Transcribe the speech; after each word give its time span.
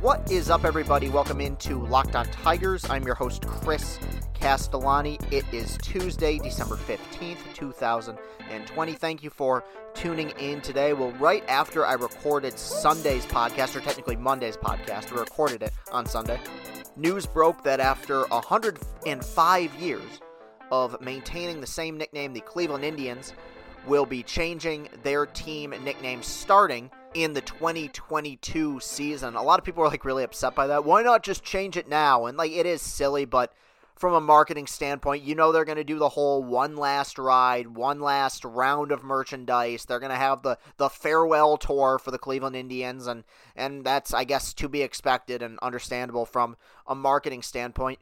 What 0.00 0.30
is 0.30 0.48
up, 0.48 0.64
everybody? 0.64 1.10
Welcome 1.10 1.42
into 1.42 1.84
Locked 1.88 2.16
On 2.16 2.24
Tigers. 2.24 2.88
I'm 2.88 3.02
your 3.02 3.14
host, 3.14 3.46
Chris 3.46 3.98
Castellani. 4.32 5.18
It 5.30 5.44
is 5.52 5.76
Tuesday, 5.82 6.38
December 6.38 6.76
15th, 6.76 7.36
2020. 7.52 8.92
Thank 8.94 9.22
you 9.22 9.28
for 9.28 9.62
tuning 9.92 10.30
in 10.38 10.62
today. 10.62 10.94
Well, 10.94 11.12
right 11.12 11.46
after 11.50 11.84
I 11.84 11.92
recorded 11.92 12.58
Sunday's 12.58 13.26
podcast, 13.26 13.76
or 13.76 13.80
technically 13.80 14.16
Monday's 14.16 14.56
podcast, 14.56 15.12
I 15.12 15.20
recorded 15.20 15.64
it 15.64 15.72
on 15.92 16.06
Sunday, 16.06 16.40
news 16.96 17.26
broke 17.26 17.62
that 17.64 17.78
after 17.78 18.22
105 18.28 19.74
years 19.74 20.20
of 20.72 20.98
maintaining 21.02 21.60
the 21.60 21.66
same 21.66 21.98
nickname, 21.98 22.32
the 22.32 22.40
Cleveland 22.40 22.84
Indians 22.84 23.34
will 23.86 24.06
be 24.06 24.22
changing 24.22 24.88
their 25.02 25.26
team 25.26 25.74
nickname 25.84 26.22
starting 26.22 26.90
in 27.14 27.32
the 27.32 27.40
2022 27.40 28.80
season. 28.80 29.34
A 29.34 29.42
lot 29.42 29.58
of 29.58 29.64
people 29.64 29.82
are 29.82 29.88
like 29.88 30.04
really 30.04 30.24
upset 30.24 30.54
by 30.54 30.66
that. 30.68 30.84
Why 30.84 31.02
not 31.02 31.22
just 31.22 31.42
change 31.42 31.76
it 31.76 31.88
now? 31.88 32.26
And 32.26 32.36
like 32.36 32.52
it 32.52 32.66
is 32.66 32.82
silly, 32.82 33.24
but 33.24 33.52
from 33.96 34.14
a 34.14 34.20
marketing 34.20 34.66
standpoint, 34.66 35.24
you 35.24 35.34
know 35.34 35.52
they're 35.52 35.66
going 35.66 35.76
to 35.76 35.84
do 35.84 35.98
the 35.98 36.08
whole 36.08 36.42
one 36.42 36.76
last 36.76 37.18
ride, 37.18 37.76
one 37.76 38.00
last 38.00 38.46
round 38.46 38.92
of 38.92 39.02
merchandise. 39.02 39.84
They're 39.84 40.00
going 40.00 40.10
to 40.10 40.16
have 40.16 40.42
the 40.42 40.56
the 40.78 40.88
farewell 40.88 41.58
tour 41.58 41.98
for 41.98 42.10
the 42.10 42.18
Cleveland 42.18 42.56
Indians 42.56 43.06
and 43.06 43.24
and 43.54 43.84
that's 43.84 44.14
I 44.14 44.24
guess 44.24 44.54
to 44.54 44.68
be 44.68 44.82
expected 44.82 45.42
and 45.42 45.58
understandable 45.60 46.24
from 46.24 46.56
a 46.86 46.94
marketing 46.94 47.42
standpoint 47.42 47.98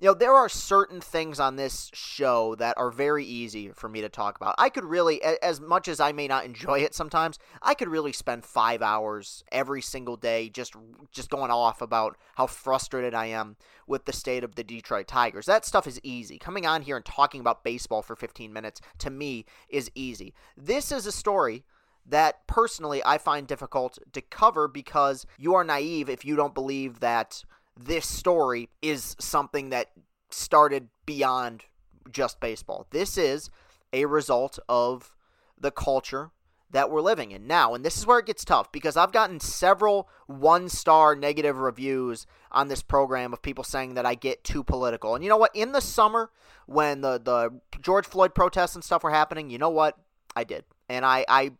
you 0.00 0.06
know, 0.08 0.14
there 0.14 0.34
are 0.34 0.48
certain 0.48 1.00
things 1.00 1.38
on 1.38 1.56
this 1.56 1.90
show 1.92 2.54
that 2.54 2.78
are 2.78 2.90
very 2.90 3.24
easy 3.24 3.68
for 3.68 3.86
me 3.86 4.00
to 4.00 4.08
talk 4.08 4.36
about. 4.36 4.54
I 4.56 4.70
could 4.70 4.84
really, 4.84 5.22
as 5.22 5.60
much 5.60 5.88
as 5.88 6.00
I 6.00 6.12
may 6.12 6.26
not 6.26 6.46
enjoy 6.46 6.80
it 6.80 6.94
sometimes, 6.94 7.38
I 7.60 7.74
could 7.74 7.88
really 7.88 8.12
spend 8.12 8.46
five 8.46 8.80
hours 8.80 9.44
every 9.52 9.82
single 9.82 10.16
day 10.16 10.48
just 10.48 10.74
just 11.12 11.28
going 11.28 11.50
off 11.50 11.82
about 11.82 12.16
how 12.36 12.46
frustrated 12.46 13.12
I 13.12 13.26
am 13.26 13.56
with 13.86 14.06
the 14.06 14.12
state 14.12 14.42
of 14.42 14.54
the 14.54 14.64
Detroit 14.64 15.06
Tigers. 15.06 15.44
That 15.44 15.66
stuff 15.66 15.86
is 15.86 16.00
easy. 16.02 16.38
Coming 16.38 16.64
on 16.64 16.80
here 16.80 16.96
and 16.96 17.04
talking 17.04 17.42
about 17.42 17.62
baseball 17.62 18.00
for 18.00 18.16
15 18.16 18.52
minutes 18.52 18.80
to 18.98 19.10
me 19.10 19.44
is 19.68 19.90
easy. 19.94 20.32
This 20.56 20.90
is 20.90 21.04
a 21.04 21.12
story 21.12 21.64
that 22.06 22.46
personally 22.46 23.02
I 23.04 23.18
find 23.18 23.46
difficult 23.46 23.98
to 24.14 24.22
cover 24.22 24.66
because 24.66 25.26
you 25.38 25.54
are 25.54 25.62
naive 25.62 26.08
if 26.08 26.24
you 26.24 26.36
don't 26.36 26.54
believe 26.54 27.00
that 27.00 27.44
this 27.84 28.06
story 28.06 28.68
is 28.82 29.16
something 29.18 29.70
that 29.70 29.88
started 30.30 30.88
beyond 31.06 31.64
just 32.10 32.40
baseball. 32.40 32.86
This 32.90 33.16
is 33.16 33.50
a 33.92 34.04
result 34.06 34.58
of 34.68 35.14
the 35.58 35.70
culture 35.70 36.30
that 36.70 36.90
we're 36.90 37.00
living 37.00 37.32
in 37.32 37.46
now. 37.46 37.74
And 37.74 37.84
this 37.84 37.98
is 37.98 38.06
where 38.06 38.18
it 38.18 38.26
gets 38.26 38.44
tough 38.44 38.70
because 38.70 38.96
I've 38.96 39.12
gotten 39.12 39.40
several 39.40 40.08
one 40.26 40.68
star 40.68 41.16
negative 41.16 41.58
reviews 41.58 42.26
on 42.52 42.68
this 42.68 42.82
program 42.82 43.32
of 43.32 43.42
people 43.42 43.64
saying 43.64 43.94
that 43.94 44.06
I 44.06 44.14
get 44.14 44.44
too 44.44 44.62
political. 44.62 45.14
And 45.14 45.24
you 45.24 45.30
know 45.30 45.36
what? 45.36 45.54
In 45.54 45.72
the 45.72 45.80
summer, 45.80 46.30
when 46.66 47.00
the, 47.00 47.18
the 47.18 47.60
George 47.80 48.06
Floyd 48.06 48.34
protests 48.34 48.76
and 48.76 48.84
stuff 48.84 49.02
were 49.02 49.10
happening, 49.10 49.50
you 49.50 49.58
know 49.58 49.70
what? 49.70 49.98
I 50.36 50.44
did. 50.44 50.64
And 50.88 51.04
I, 51.04 51.24
I 51.28 51.52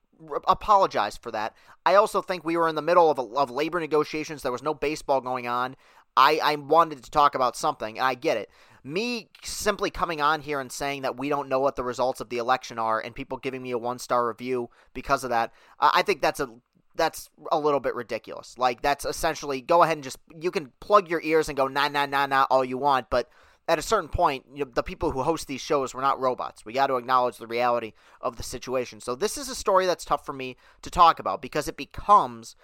apologize 0.47 1.17
for 1.17 1.31
that. 1.33 1.55
I 1.85 1.95
also 1.95 2.23
think 2.23 2.45
we 2.45 2.57
were 2.57 2.69
in 2.69 2.75
the 2.75 2.83
middle 2.83 3.11
of, 3.11 3.19
a, 3.19 3.23
of 3.23 3.51
labor 3.51 3.81
negotiations. 3.81 4.43
There 4.43 4.53
was 4.53 4.63
no 4.63 4.75
baseball 4.75 5.21
going 5.21 5.49
on. 5.49 5.77
I, 6.21 6.41
I 6.43 6.57
wanted 6.57 7.03
to 7.03 7.11
talk 7.11 7.35
about 7.35 7.57
something, 7.57 7.99
and 7.99 8.07
I 8.07 8.15
get 8.15 8.37
it. 8.37 8.51
Me 8.85 9.29
simply 9.43 9.91
coming 9.91 10.21
on 10.21 10.43
here 10.43 10.61
and 10.61 10.71
saying 10.71 11.03
that 11.03 11.19
we 11.19 11.29
don't 11.29 11.49
know 11.49 11.61
what 11.61 11.77
the 11.77 11.83
results 11.83 12.21
of 12.21 12.29
the 12.29 12.39
election 12.39 12.79
are, 12.79 13.01
and 13.01 13.15
people 13.15 13.39
giving 13.39 13.63
me 13.63 13.71
a 13.71 13.79
one 13.79 13.99
star 13.99 14.27
review 14.27 14.69
because 14.93 15.25
of 15.25 15.31
that, 15.31 15.53
I 15.79 16.03
think 16.03 16.21
that's 16.21 16.41
a 16.41 16.51
that's 16.97 17.31
a 17.51 17.59
little 17.59 17.81
bit 17.81 17.95
ridiculous. 17.95 18.59
Like 18.59 18.83
that's 18.83 19.05
essentially 19.05 19.61
go 19.63 19.83
ahead 19.83 19.97
and 19.97 20.05
just 20.05 20.19
you 20.39 20.51
can 20.51 20.73
plug 20.81 21.09
your 21.09 21.23
ears 21.23 21.49
and 21.49 21.57
go 21.57 21.69
nah 21.69 21.89
nah 21.89 22.07
nah 22.07 22.27
nah 22.27 22.47
all 22.51 22.65
you 22.65 22.77
want, 22.77 23.09
but 23.11 23.31
at 23.67 23.79
a 23.79 23.83
certain 23.83 24.09
point, 24.09 24.45
you 24.53 24.65
know, 24.65 24.71
the 24.75 24.83
people 24.83 25.13
who 25.13 25.23
host 25.23 25.47
these 25.47 25.61
shows 25.61 25.95
were 25.95 26.03
not 26.03 26.21
robots. 26.21 26.65
We 26.65 26.73
got 26.73 26.89
to 26.89 26.97
acknowledge 26.97 27.39
the 27.39 27.47
reality 27.47 27.93
of 28.21 28.37
the 28.37 28.43
situation. 28.43 29.01
So 29.01 29.15
this 29.15 29.39
is 29.39 29.49
a 29.49 29.55
story 29.55 29.87
that's 29.87 30.05
tough 30.05 30.27
for 30.27 30.33
me 30.33 30.57
to 30.83 30.91
talk 30.91 31.19
about 31.19 31.41
because 31.41 31.69
it 31.69 31.77
becomes 31.77 32.57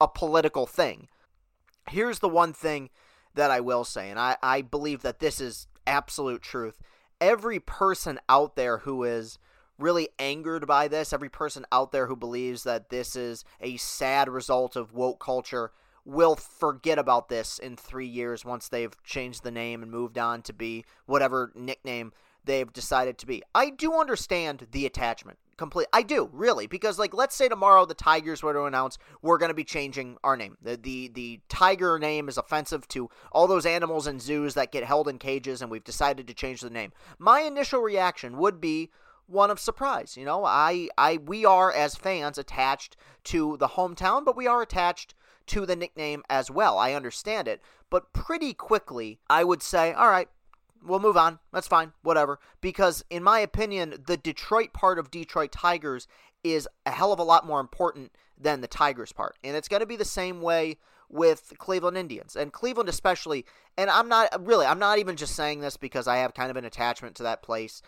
a 0.00 0.08
political 0.08 0.66
thing. 0.66 1.08
Here's 1.90 2.20
the 2.20 2.30
one 2.30 2.52
thing 2.52 2.88
that 3.34 3.50
I 3.50 3.60
will 3.60 3.84
say, 3.84 4.10
and 4.10 4.18
I, 4.18 4.36
I 4.42 4.62
believe 4.62 5.02
that 5.02 5.18
this 5.18 5.40
is 5.40 5.66
absolute 5.86 6.42
truth. 6.42 6.78
Every 7.20 7.60
person 7.60 8.18
out 8.28 8.56
there 8.56 8.78
who 8.78 9.04
is 9.04 9.38
really 9.78 10.08
angered 10.18 10.66
by 10.66 10.88
this, 10.88 11.12
every 11.12 11.28
person 11.28 11.66
out 11.72 11.92
there 11.92 12.06
who 12.06 12.16
believes 12.16 12.62
that 12.62 12.90
this 12.90 13.16
is 13.16 13.44
a 13.60 13.76
sad 13.76 14.28
result 14.28 14.76
of 14.76 14.92
woke 14.92 15.20
culture, 15.20 15.72
will 16.04 16.36
forget 16.36 16.98
about 16.98 17.28
this 17.28 17.58
in 17.58 17.76
three 17.76 18.06
years 18.06 18.44
once 18.44 18.68
they've 18.68 19.02
changed 19.04 19.42
the 19.42 19.50
name 19.50 19.82
and 19.82 19.90
moved 19.90 20.18
on 20.18 20.42
to 20.42 20.52
be 20.52 20.84
whatever 21.06 21.50
nickname 21.54 22.12
they've 22.44 22.72
decided 22.72 23.16
to 23.18 23.26
be. 23.26 23.42
I 23.54 23.70
do 23.70 23.94
understand 23.94 24.66
the 24.70 24.84
attachment 24.84 25.38
complete. 25.56 25.86
I 25.92 26.02
do 26.02 26.28
really 26.32 26.66
because 26.66 26.98
like 26.98 27.14
let's 27.14 27.34
say 27.34 27.48
tomorrow 27.48 27.84
the 27.84 27.94
Tigers 27.94 28.42
were 28.42 28.52
to 28.52 28.64
announce 28.64 28.98
we're 29.22 29.38
going 29.38 29.50
to 29.50 29.54
be 29.54 29.64
changing 29.64 30.16
our 30.24 30.36
name. 30.36 30.56
The, 30.62 30.76
the 30.76 31.08
the 31.08 31.40
tiger 31.48 31.98
name 31.98 32.28
is 32.28 32.38
offensive 32.38 32.86
to 32.88 33.08
all 33.32 33.46
those 33.46 33.66
animals 33.66 34.06
in 34.06 34.20
zoos 34.20 34.54
that 34.54 34.72
get 34.72 34.84
held 34.84 35.08
in 35.08 35.18
cages, 35.18 35.62
and 35.62 35.70
we've 35.70 35.84
decided 35.84 36.26
to 36.26 36.34
change 36.34 36.60
the 36.60 36.70
name. 36.70 36.92
My 37.18 37.40
initial 37.40 37.80
reaction 37.80 38.36
would 38.38 38.60
be 38.60 38.90
one 39.26 39.50
of 39.50 39.58
surprise. 39.58 40.16
You 40.16 40.24
know, 40.24 40.44
I 40.44 40.88
I 40.98 41.18
we 41.18 41.44
are 41.44 41.72
as 41.72 41.96
fans 41.96 42.38
attached 42.38 42.96
to 43.24 43.56
the 43.56 43.68
hometown, 43.68 44.24
but 44.24 44.36
we 44.36 44.46
are 44.46 44.62
attached 44.62 45.14
to 45.46 45.66
the 45.66 45.76
nickname 45.76 46.22
as 46.30 46.50
well. 46.50 46.78
I 46.78 46.92
understand 46.92 47.48
it, 47.48 47.60
but 47.90 48.12
pretty 48.12 48.54
quickly 48.54 49.18
I 49.28 49.44
would 49.44 49.62
say, 49.62 49.92
all 49.92 50.08
right, 50.08 50.28
we'll 50.84 51.00
move 51.00 51.16
on. 51.16 51.38
That's 51.52 51.68
fine. 51.68 51.92
Whatever. 52.02 52.38
Because, 52.60 53.04
in 53.10 53.22
my 53.22 53.40
opinion, 53.40 54.02
the 54.06 54.16
Detroit 54.16 54.72
part 54.72 54.98
of 54.98 55.10
Detroit 55.10 55.52
Tigers 55.52 56.06
is 56.42 56.68
a 56.84 56.90
hell 56.90 57.12
of 57.12 57.18
a 57.18 57.24
lot 57.24 57.46
more 57.46 57.60
important 57.60 58.12
than 58.38 58.60
the 58.60 58.68
Tigers 58.68 59.12
part. 59.12 59.36
And 59.42 59.56
it's 59.56 59.68
going 59.68 59.80
to 59.80 59.86
be 59.86 59.96
the 59.96 60.04
same 60.04 60.40
way 60.40 60.78
with 61.08 61.52
Cleveland 61.58 61.96
Indians 61.96 62.34
and 62.36 62.52
Cleveland 62.52 62.88
especially. 62.88 63.44
And 63.76 63.88
I'm 63.90 64.08
not 64.08 64.28
really, 64.46 64.66
I'm 64.66 64.78
not 64.78 64.98
even 64.98 65.16
just 65.16 65.34
saying 65.34 65.60
this 65.60 65.76
because 65.76 66.06
I 66.06 66.18
have 66.18 66.34
kind 66.34 66.50
of 66.50 66.56
an 66.56 66.64
attachment 66.64 67.14
to 67.16 67.22
that 67.24 67.42
place. 67.42 67.82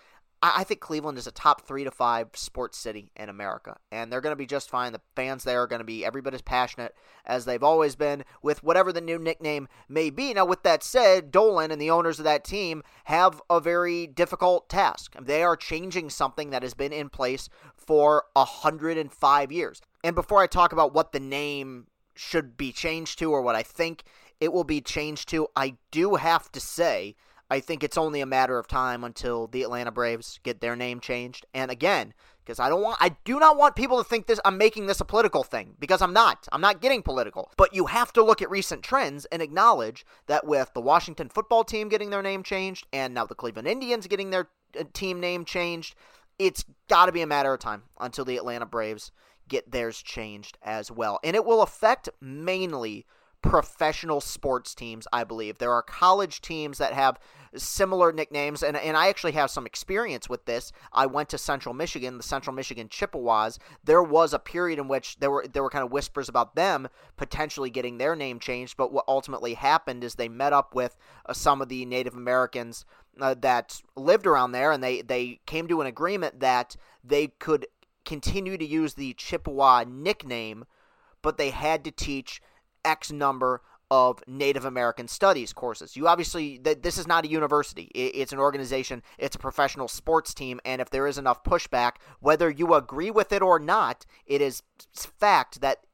I 0.55 0.65
think 0.65 0.81
Cleveland 0.81 1.19
is 1.19 1.27
a 1.27 1.33
top 1.33 1.67
three 1.67 1.85
to 1.85 1.91
five 1.91 2.29
sports 2.35 2.79
city 2.79 3.11
in 3.17 3.29
America, 3.29 3.77
and 3.91 4.13
they're 4.13 4.21
going 4.21 4.33
to 4.33 4.37
be 4.37 4.47
just 4.47 4.71
fine. 4.71 4.93
The 4.93 5.01
fans 5.15 5.45
there 5.45 5.63
are 5.63 5.67
going 5.67 5.81
to 5.81 5.85
be 5.85 6.05
every 6.05 6.23
bit 6.23 6.35
as 6.35 6.43
passionate 6.43 6.95
as 7.25 7.45
they've 7.45 7.63
always 7.63 7.97
been 7.97 8.25
with 8.43 8.63
whatever 8.63 8.93
the 8.93 9.01
new 9.01 9.19
nickname 9.19 9.69
may 9.89 10.11
be. 10.11 10.35
Now, 10.35 10.45
with 10.45 10.63
that 10.63 10.83
said, 10.83 11.31
Dolan 11.31 11.71
and 11.71 11.81
the 11.81 11.91
owners 11.91 12.19
of 12.19 12.25
that 12.25 12.45
team 12.45 12.83
have 13.05 13.41
a 13.49 13.61
very 13.61 14.07
difficult 14.07 14.69
task. 14.69 15.15
They 15.21 15.43
are 15.43 15.57
changing 15.57 16.11
something 16.11 16.51
that 16.51 16.63
has 16.63 16.75
been 16.75 16.93
in 16.93 17.09
place 17.09 17.49
for 17.75 18.25
105 18.35 19.53
years. 19.53 19.81
And 20.05 20.15
before 20.15 20.43
I 20.43 20.47
talk 20.47 20.73
about 20.73 20.95
what 20.95 21.13
the 21.13 21.21
name 21.21 21.87
should 22.15 22.57
be 22.57 22.73
changed 22.73 23.19
to 23.19 23.33
or 23.33 23.43
what 23.43 23.57
I 23.57 23.63
think 23.63 24.03
it 24.41 24.53
will 24.53 24.65
be 24.65 24.81
changed 24.81 25.29
to, 25.31 25.49
I 25.57 25.77
do 25.91 26.17
have 26.17 26.51
to 26.53 26.61
say 26.61 27.17
I 27.49 27.61
think 27.61 27.85
it's 27.85 27.99
only 27.99 28.21
a 28.21 28.27
matter 28.27 28.59
of 28.59 28.67
time 28.67 29.05
until 29.05 29.47
the 29.47 29.63
Atlanta 29.63 29.93
Braves 29.93 30.41
get 30.43 30.61
their 30.61 30.75
name 30.75 31.01
changed. 31.01 31.47
And 31.55 31.71
again, 31.71 32.13
because 32.45 32.61
I 32.61 32.69
don't 32.69 32.83
want 32.83 32.99
I 33.01 33.17
do 33.25 33.39
not 33.39 33.57
want 33.57 33.77
people 33.77 33.99
to 33.99 34.09
think 34.09 34.27
this 34.27 34.41
I'm 34.45 34.59
making 34.59 34.87
this 34.87 35.01
a 35.01 35.05
political 35.05 35.43
thing 35.43 35.75
because 35.79 36.01
I'm 36.01 36.13
not. 36.13 36.47
I'm 36.53 36.61
not 36.61 36.81
getting 36.81 37.03
political. 37.03 37.51
But 37.57 37.75
you 37.75 37.87
have 37.87 38.13
to 38.15 38.23
look 38.25 38.43
at 38.43 38.51
recent 38.51 38.83
trends 38.83 39.25
and 39.27 39.43
acknowledge 39.43 40.05
that 40.27 40.47
with 40.47 40.73
the 40.75 40.81
Washington 40.81 41.29
football 41.29 41.65
team 41.65 41.89
getting 41.89 42.11
their 42.11 42.23
name 42.23 42.43
changed 42.43 42.87
and 42.93 43.15
now 43.15 43.27
the 43.27 43.35
Cleveland 43.35 43.69
Indians 43.69 44.07
getting 44.07 44.31
their 44.31 44.49
uh, 44.79 44.85
team 44.93 45.21
name 45.21 45.45
changed, 45.45 45.95
it's 46.39 46.65
got 46.89 47.07
to 47.07 47.13
be 47.13 47.23
a 47.23 47.27
matter 47.27 47.53
of 47.53 47.61
time 47.61 47.83
until 48.01 48.25
the 48.25 48.37
Atlanta 48.37 48.67
Braves 48.67 49.13
get 49.49 49.71
theirs 49.71 50.03
changed 50.03 50.59
as 50.63 50.91
well. 50.91 51.21
And 51.23 51.37
it 51.37 51.45
will 51.45 51.63
affect 51.63 52.09
mainly 52.21 53.07
professional 53.43 54.21
sports 54.21 54.75
teams, 54.75 55.07
I 55.13 55.25
believe. 55.25 55.59
There 55.59 55.73
are 55.73 55.83
college 55.83 56.41
teams 56.41 56.79
that 56.79 56.93
have 56.93 57.19
similar 57.55 58.13
nicknames, 58.13 58.63
and, 58.63 58.77
and 58.77 58.97
I 58.97 59.09
actually 59.09 59.33
have 59.33 59.51
some 59.51 59.67
experience 59.67 60.29
with 60.29 60.45
this. 60.45 60.73
I 60.93 61.07
went 61.07 61.29
to 61.31 61.39
Central 61.39 61.75
Michigan, 61.75 62.17
the 62.17 62.23
Central 62.23 62.55
Michigan 62.55 62.89
Chippewas. 62.89 63.59
There 63.85 64.03
was 64.03 64.35
a 64.35 64.39
period 64.39 64.79
in 64.79 64.89
which 64.89 65.19
there 65.19 65.31
were 65.31 65.47
there 65.47 65.63
were 65.63 65.71
kind 65.71 65.85
of 65.85 65.93
whispers 65.93 66.29
about 66.29 66.55
them 66.55 66.89
potentially 67.17 67.71
getting 67.71 67.99
their 67.99 68.17
name 68.17 68.39
changed, 68.39 68.77
but 68.77 68.93
what 68.93 69.05
ultimately 69.09 69.55
happened 69.55 70.05
is 70.05 70.15
they 70.15 70.29
met 70.29 70.53
up 70.53 70.75
with 70.75 70.97
uh, 71.27 71.33
some 71.33 71.63
of 71.63 71.69
the 71.69 71.85
Native 71.85 72.15
Americans 72.15 72.85
uh, 73.21 73.35
that 73.41 73.81
lived 73.97 74.27
around 74.27 74.53
there, 74.53 74.73
and 74.73 74.83
they 74.83 75.03
they 75.03 75.41
came 75.47 75.69
to 75.69 75.81
an 75.81 75.87
agreement 75.87 76.41
that 76.41 76.77
they 77.05 77.29
could 77.29 77.67
continue 78.05 78.57
to 78.57 78.67
use 78.67 78.95
the 78.95 79.15
Chippewa 79.15 79.85
nickname, 79.87 80.65
but 81.23 81.39
they 81.39 81.51
had 81.51 81.85
to 81.85 81.91
teach 81.91 82.41
X 82.87 83.13
number 83.13 83.61
of 83.91 84.23
Native 84.27 84.65
American 84.65 85.07
Studies 85.07 85.53
courses. 85.53 85.97
You 85.97 86.09
obviously, 86.09 86.59
this 86.59 86.99
is 86.99 87.07
not 87.07 87.25
a 87.25 87.29
university. 87.29 87.85
It's 87.95 88.33
an 88.33 88.39
organization, 88.39 89.03
it's 89.19 89.37
a 89.37 89.39
professional 89.39 89.87
sports 89.89 90.35
team, 90.35 90.61
and 90.65 90.81
if 90.81 90.91
there 90.91 91.07
is 91.07 91.19
enough 91.19 91.45
pushback, 91.45 91.93
whether 92.21 92.51
you 92.51 92.75
agree 92.75 93.11
with 93.11 93.33
it 93.33 93.43
or 93.43 93.59
not, 93.61 94.05
it 94.27 94.41
is 94.41 94.63
fact 94.95 95.61
that 95.61 95.86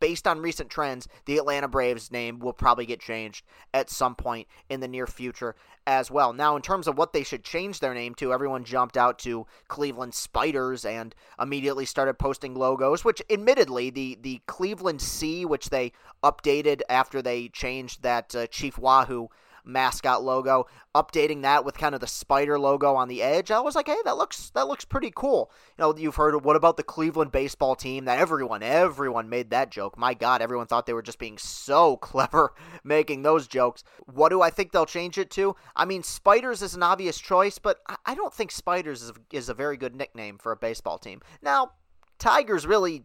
based 0.00 0.26
on 0.26 0.40
recent 0.40 0.70
trends, 0.70 1.08
the 1.24 1.38
Atlanta 1.38 1.68
Braves 1.68 2.10
name 2.10 2.38
will 2.38 2.52
probably 2.52 2.86
get 2.86 3.00
changed 3.00 3.44
at 3.74 3.90
some 3.90 4.14
point 4.14 4.46
in 4.68 4.80
the 4.80 4.88
near 4.88 5.06
future 5.06 5.54
as 5.86 6.10
well. 6.10 6.32
Now, 6.32 6.54
in 6.56 6.62
terms 6.62 6.86
of 6.86 6.98
what 6.98 7.12
they 7.12 7.22
should 7.22 7.44
change 7.44 7.80
their 7.80 7.94
name 7.94 8.14
to, 8.16 8.32
everyone 8.32 8.64
jumped 8.64 8.96
out 8.96 9.18
to 9.20 9.46
Cleveland 9.68 10.14
Spiders 10.14 10.84
and 10.84 11.14
immediately 11.40 11.86
started 11.86 12.18
posting 12.18 12.54
logos, 12.54 13.04
which 13.04 13.22
admittedly, 13.30 13.90
the, 13.90 14.18
the 14.20 14.40
Cleveland 14.46 15.00
C, 15.00 15.44
which 15.44 15.70
they 15.70 15.92
updated 16.22 16.82
after 16.88 17.22
they 17.22 17.48
changed 17.48 18.02
that 18.02 18.34
uh, 18.34 18.46
Chief 18.48 18.78
Wahoo 18.78 19.28
mascot 19.68 20.22
logo, 20.22 20.66
updating 20.94 21.42
that 21.42 21.64
with 21.64 21.76
kind 21.76 21.94
of 21.94 22.00
the 22.00 22.06
spider 22.06 22.58
logo 22.58 22.94
on 22.94 23.08
the 23.08 23.22
edge. 23.22 23.50
I 23.50 23.60
was 23.60 23.74
like, 23.74 23.86
hey, 23.86 23.98
that 24.04 24.16
looks 24.16 24.50
that 24.50 24.66
looks 24.66 24.84
pretty 24.84 25.12
cool. 25.14 25.50
You 25.76 25.82
know, 25.82 25.96
you've 25.96 26.16
heard 26.16 26.44
what 26.44 26.56
about 26.56 26.76
the 26.76 26.82
Cleveland 26.82 27.30
baseball 27.30 27.76
team? 27.76 28.06
That 28.06 28.18
everyone, 28.18 28.62
everyone 28.62 29.28
made 29.28 29.50
that 29.50 29.70
joke. 29.70 29.98
My 29.98 30.14
God, 30.14 30.42
everyone 30.42 30.66
thought 30.66 30.86
they 30.86 30.94
were 30.94 31.02
just 31.02 31.18
being 31.18 31.38
so 31.38 31.96
clever 32.08 32.54
making 32.82 33.22
those 33.22 33.46
jokes. 33.46 33.84
What 34.06 34.30
do 34.30 34.42
I 34.42 34.50
think 34.50 34.72
they'll 34.72 34.86
change 34.86 35.18
it 35.18 35.30
to? 35.32 35.54
I 35.76 35.84
mean, 35.84 36.02
spiders 36.02 36.62
is 36.62 36.74
an 36.74 36.82
obvious 36.82 37.18
choice, 37.18 37.58
but 37.58 37.80
I 38.04 38.14
don't 38.14 38.34
think 38.34 38.50
spiders 38.50 39.02
is, 39.02 39.12
is 39.32 39.48
a 39.48 39.54
very 39.54 39.76
good 39.76 39.94
nickname 39.94 40.38
for 40.38 40.52
a 40.52 40.56
baseball 40.56 40.98
team. 40.98 41.20
Now, 41.42 41.72
Tigers 42.18 42.66
really 42.66 43.04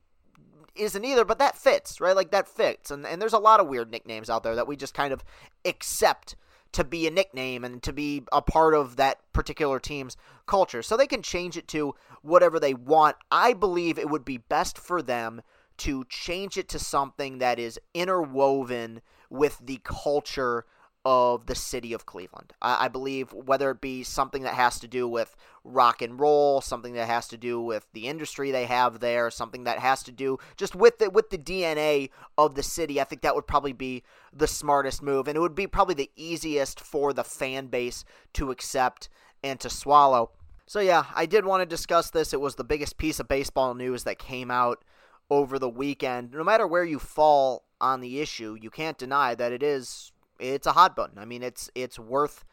isn't 0.76 1.06
either, 1.06 1.26
but 1.26 1.40
that 1.40 1.58
fits, 1.58 2.02
right? 2.02 2.16
Like 2.16 2.32
that 2.32 2.48
fits. 2.48 2.92
And 2.92 3.06
and 3.06 3.22
there's 3.22 3.34
a 3.34 3.40
lot 3.40 3.60
of 3.60 3.68
weird 3.68 3.92
nicknames 3.92 4.30
out 4.30 4.44
there 4.44 4.56
that 4.56 4.68
we 4.68 4.76
just 4.76 4.94
kind 4.94 5.14
of 5.14 5.24
accept 5.66 6.36
to 6.74 6.84
be 6.84 7.08
a 7.08 7.12
nickname 7.12 7.64
and 7.64 7.82
to 7.84 7.94
be 7.94 8.24
a 8.32 8.42
part 8.42 8.74
of 8.74 8.96
that 8.98 9.20
particular 9.32 9.80
team's 9.80 10.18
culture. 10.46 10.82
So 10.82 10.98
they 10.98 11.08
can 11.08 11.22
change 11.22 11.58
it 11.58 11.68
to 11.70 11.96
whatever 12.22 12.60
they 12.60 12.74
want. 12.74 13.16
I 13.32 13.54
believe 13.54 13.98
it 13.98 14.10
would 14.10 14.26
be 14.26 14.38
best 14.38 14.78
for 14.78 15.02
them 15.02 15.42
to 15.78 16.06
change 16.10 16.58
it 16.58 16.70
to 16.70 16.80
something 16.80 17.40
that 17.40 17.60
is 17.60 17.80
interwoven 17.94 19.02
with 19.30 19.60
the 19.64 19.80
culture 19.84 20.66
of 21.06 21.48
the 21.48 21.56
city 21.56 21.92
of 21.92 22.06
Cleveland. 22.06 22.54
I, 22.62 22.86
I, 22.86 22.88
believe 22.88 23.34
whether 23.34 23.72
it 23.72 23.82
be 23.82 24.04
something 24.04 24.44
that 24.44 24.54
has 24.54 24.80
to 24.80 24.88
do 24.88 25.06
with 25.06 25.36
rock 25.66 26.02
and 26.02 26.18
roll, 26.18 26.62
something 26.62 26.94
that 26.94 27.08
has 27.08 27.28
to 27.30 27.38
do 27.38 27.60
with 27.60 27.88
the 27.92 28.08
industry 28.08 28.52
they 28.52 28.66
have 28.66 29.02
there, 29.02 29.30
something 29.30 29.66
that 29.66 29.80
has 29.80 30.02
to 30.04 30.14
do 30.14 30.38
just 30.56 30.76
with 30.76 31.00
the 31.00 31.10
with 31.10 31.30
the 31.30 31.38
DNA 31.38 32.10
of 32.38 32.56
the 32.56 32.64
city, 32.64 33.02
I 33.02 33.04
think 33.04 33.22
that 33.22 33.36
would 33.36 33.48
probably 33.48 33.74
be 33.74 34.04
the 34.32 34.48
smartest 34.48 35.04
move, 35.04 35.28
and 35.28 35.36
it 35.36 35.42
would 35.42 35.56
be 35.56 35.68
probably 35.68 35.96
the 35.96 36.12
easiest 36.16 36.80
for 36.80 37.12
the 37.12 37.24
fan 37.26 37.68
base 37.68 38.06
to 38.34 38.50
accept 38.50 39.10
and 39.44 39.60
to 39.60 39.70
swallow. 39.70 40.32
So 40.66 40.80
yeah, 40.80 41.06
I 41.14 41.26
did 41.26 41.46
want 41.46 41.62
to 41.62 41.66
discuss 41.66 42.10
this. 42.10 42.32
It 42.32 42.40
was 42.40 42.56
the 42.56 42.64
biggest 42.64 42.98
piece 42.98 43.20
of 43.20 43.28
baseball 43.28 43.74
news 43.74 44.06
that 44.06 44.20
came 44.20 44.50
out 44.50 44.86
over 45.30 45.60
the 45.60 45.70
weekend. 45.70 46.32
No 46.32 46.46
matter 46.46 46.66
where 46.66 46.86
you 46.86 46.98
fall 46.98 47.66
on 47.82 48.00
the 48.00 48.22
issue, 48.22 48.58
you 48.60 48.70
can't 48.70 48.98
deny 48.98 49.36
that 49.36 49.52
it 49.52 49.62
is 49.62 50.13
it's 50.44 50.68
a 50.68 50.74
hot 50.74 50.96
button. 50.96 51.18
I 51.18 51.26
mean, 51.26 51.42
it's 51.42 51.70
it's 51.76 51.98
worth 51.98 52.44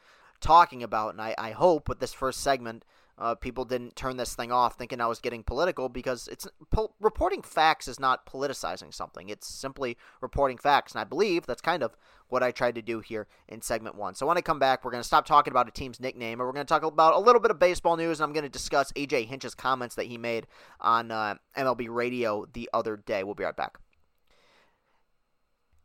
talking 0.40 0.82
about, 0.82 1.12
and 1.12 1.20
I, 1.20 1.34
I 1.36 1.50
hope 1.50 1.88
with 1.88 2.00
this 2.00 2.12
first 2.12 2.40
segment, 2.40 2.84
uh, 3.18 3.34
people 3.34 3.66
didn't 3.66 3.96
turn 3.96 4.16
this 4.16 4.34
thing 4.34 4.50
off 4.50 4.78
thinking 4.78 5.00
I 5.00 5.06
was 5.06 5.20
getting 5.20 5.42
political 5.42 5.90
because 5.90 6.26
it's 6.28 6.48
po- 6.70 6.94
reporting 7.00 7.42
facts 7.42 7.86
is 7.86 8.00
not 8.00 8.24
politicizing 8.24 8.94
something. 8.94 9.28
It's 9.28 9.46
simply 9.46 9.98
reporting 10.22 10.56
facts, 10.56 10.92
and 10.92 11.00
I 11.00 11.04
believe 11.04 11.46
that's 11.46 11.60
kind 11.60 11.82
of 11.82 11.96
what 12.28 12.42
I 12.42 12.52
tried 12.52 12.76
to 12.76 12.82
do 12.82 13.00
here 13.00 13.26
in 13.48 13.60
segment 13.60 13.96
one. 13.96 14.14
So 14.14 14.24
when 14.24 14.38
I 14.38 14.40
come 14.40 14.58
back, 14.58 14.84
we're 14.84 14.92
going 14.92 15.02
to 15.02 15.06
stop 15.06 15.26
talking 15.26 15.50
about 15.50 15.68
a 15.68 15.72
team's 15.72 16.00
nickname, 16.00 16.40
and 16.40 16.46
we're 16.46 16.52
going 16.52 16.64
to 16.64 16.72
talk 16.72 16.84
about 16.84 17.14
a 17.14 17.18
little 17.18 17.40
bit 17.40 17.50
of 17.50 17.58
baseball 17.58 17.96
news, 17.96 18.20
and 18.20 18.24
I'm 18.26 18.32
going 18.32 18.44
to 18.44 18.48
discuss 18.48 18.92
AJ 18.92 19.26
Hinch's 19.26 19.54
comments 19.54 19.96
that 19.96 20.06
he 20.06 20.16
made 20.16 20.46
on 20.80 21.10
uh, 21.10 21.34
MLB 21.56 21.88
Radio 21.90 22.46
the 22.50 22.70
other 22.72 22.96
day. 22.96 23.24
We'll 23.24 23.34
be 23.34 23.44
right 23.44 23.56
back. 23.56 23.78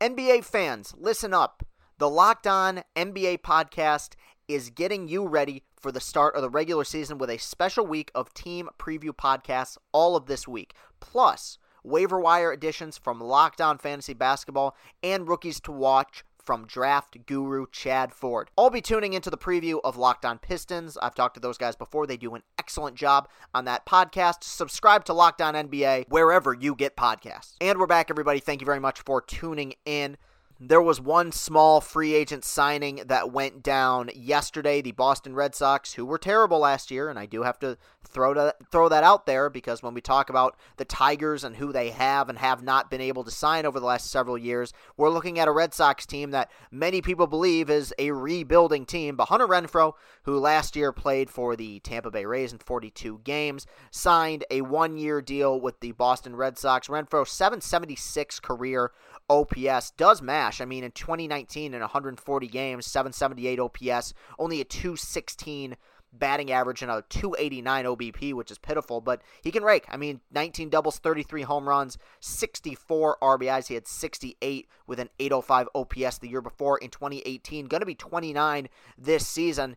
NBA 0.00 0.44
fans, 0.44 0.94
listen 0.96 1.34
up. 1.34 1.66
The 1.98 2.10
Locked 2.10 2.46
On 2.46 2.82
NBA 2.94 3.38
podcast 3.38 4.16
is 4.48 4.68
getting 4.68 5.08
you 5.08 5.26
ready 5.26 5.62
for 5.80 5.90
the 5.90 5.98
start 5.98 6.36
of 6.36 6.42
the 6.42 6.50
regular 6.50 6.84
season 6.84 7.16
with 7.16 7.30
a 7.30 7.38
special 7.38 7.86
week 7.86 8.10
of 8.14 8.34
team 8.34 8.68
preview 8.78 9.12
podcasts 9.12 9.78
all 9.92 10.14
of 10.14 10.26
this 10.26 10.46
week. 10.46 10.74
Plus, 11.00 11.56
waiver 11.82 12.20
wire 12.20 12.52
additions 12.52 12.98
from 12.98 13.18
Locked 13.18 13.62
On 13.62 13.78
Fantasy 13.78 14.12
Basketball 14.12 14.76
and 15.02 15.26
rookies 15.26 15.58
to 15.60 15.72
watch 15.72 16.22
from 16.36 16.66
draft 16.66 17.16
guru 17.24 17.64
Chad 17.72 18.12
Ford. 18.12 18.50
I'll 18.58 18.68
be 18.68 18.82
tuning 18.82 19.14
into 19.14 19.30
the 19.30 19.38
preview 19.38 19.80
of 19.82 19.96
Locked 19.96 20.26
On 20.26 20.36
Pistons. 20.36 20.98
I've 21.00 21.14
talked 21.14 21.36
to 21.36 21.40
those 21.40 21.56
guys 21.56 21.76
before. 21.76 22.06
They 22.06 22.18
do 22.18 22.34
an 22.34 22.42
excellent 22.58 22.96
job 22.96 23.26
on 23.54 23.64
that 23.64 23.86
podcast. 23.86 24.44
Subscribe 24.44 25.06
to 25.06 25.14
Locked 25.14 25.40
On 25.40 25.54
NBA 25.54 26.10
wherever 26.10 26.52
you 26.52 26.74
get 26.74 26.94
podcasts. 26.94 27.54
And 27.58 27.78
we're 27.78 27.86
back, 27.86 28.10
everybody. 28.10 28.40
Thank 28.40 28.60
you 28.60 28.66
very 28.66 28.80
much 28.80 29.00
for 29.00 29.22
tuning 29.22 29.72
in. 29.86 30.18
There 30.58 30.80
was 30.80 31.00
one 31.00 31.32
small 31.32 31.82
free 31.82 32.14
agent 32.14 32.42
signing 32.42 33.02
that 33.06 33.30
went 33.30 33.62
down 33.62 34.10
yesterday. 34.14 34.80
The 34.80 34.92
Boston 34.92 35.34
Red 35.34 35.54
Sox, 35.54 35.94
who 35.94 36.06
were 36.06 36.16
terrible 36.16 36.60
last 36.60 36.90
year, 36.90 37.10
and 37.10 37.18
I 37.18 37.26
do 37.26 37.42
have 37.42 37.58
to 37.58 37.76
throw 38.06 38.34
that 38.34 38.56
throw 38.70 38.88
that 38.88 39.04
out 39.04 39.26
there 39.26 39.50
because 39.50 39.82
when 39.82 39.94
we 39.94 40.00
talk 40.00 40.30
about 40.30 40.56
the 40.76 40.84
Tigers 40.84 41.44
and 41.44 41.56
who 41.56 41.72
they 41.72 41.90
have 41.90 42.28
and 42.28 42.38
have 42.38 42.62
not 42.62 42.90
been 42.90 43.00
able 43.00 43.24
to 43.24 43.30
sign 43.30 43.66
over 43.66 43.80
the 43.80 43.86
last 43.86 44.10
several 44.10 44.38
years, 44.38 44.72
we're 44.96 45.10
looking 45.10 45.38
at 45.38 45.48
a 45.48 45.52
Red 45.52 45.74
Sox 45.74 46.06
team 46.06 46.30
that 46.30 46.50
many 46.70 47.00
people 47.00 47.26
believe 47.26 47.68
is 47.70 47.92
a 47.98 48.10
rebuilding 48.10 48.86
team. 48.86 49.16
But 49.16 49.28
Hunter 49.28 49.46
Renfroe, 49.46 49.92
who 50.24 50.38
last 50.38 50.76
year 50.76 50.92
played 50.92 51.30
for 51.30 51.56
the 51.56 51.80
Tampa 51.80 52.10
Bay 52.10 52.24
Rays 52.24 52.52
in 52.52 52.58
42 52.58 53.20
games, 53.24 53.66
signed 53.90 54.44
a 54.50 54.62
one-year 54.62 55.20
deal 55.22 55.60
with 55.60 55.80
the 55.80 55.92
Boston 55.92 56.36
Red 56.36 56.58
Sox. 56.58 56.88
Renfroe 56.88 57.26
776 57.26 58.40
career 58.40 58.92
OPS 59.28 59.90
does 59.96 60.22
mash. 60.22 60.60
I 60.60 60.64
mean, 60.64 60.84
in 60.84 60.92
2019, 60.92 61.74
in 61.74 61.80
140 61.80 62.48
games, 62.48 62.86
778 62.86 63.58
OPS, 63.58 64.14
only 64.38 64.60
a 64.60 64.64
216 64.64 65.76
batting 66.18 66.50
average 66.50 66.82
and 66.82 66.90
a 66.90 67.04
289 67.08 67.84
OBP, 67.84 68.34
which 68.34 68.50
is 68.50 68.58
pitiful, 68.58 69.00
but 69.00 69.22
he 69.42 69.50
can 69.50 69.62
rake. 69.62 69.84
I 69.88 69.96
mean, 69.96 70.20
19 70.32 70.68
doubles, 70.68 70.98
33 70.98 71.42
home 71.42 71.68
runs, 71.68 71.98
64 72.20 73.18
RBIs. 73.22 73.68
He 73.68 73.74
had 73.74 73.86
68 73.86 74.68
with 74.86 74.98
an 74.98 75.10
805 75.18 75.68
OPS 75.74 76.18
the 76.18 76.28
year 76.28 76.42
before 76.42 76.78
in 76.78 76.90
2018. 76.90 77.66
Going 77.66 77.80
to 77.80 77.86
be 77.86 77.94
29 77.94 78.68
this 78.98 79.26
season. 79.26 79.76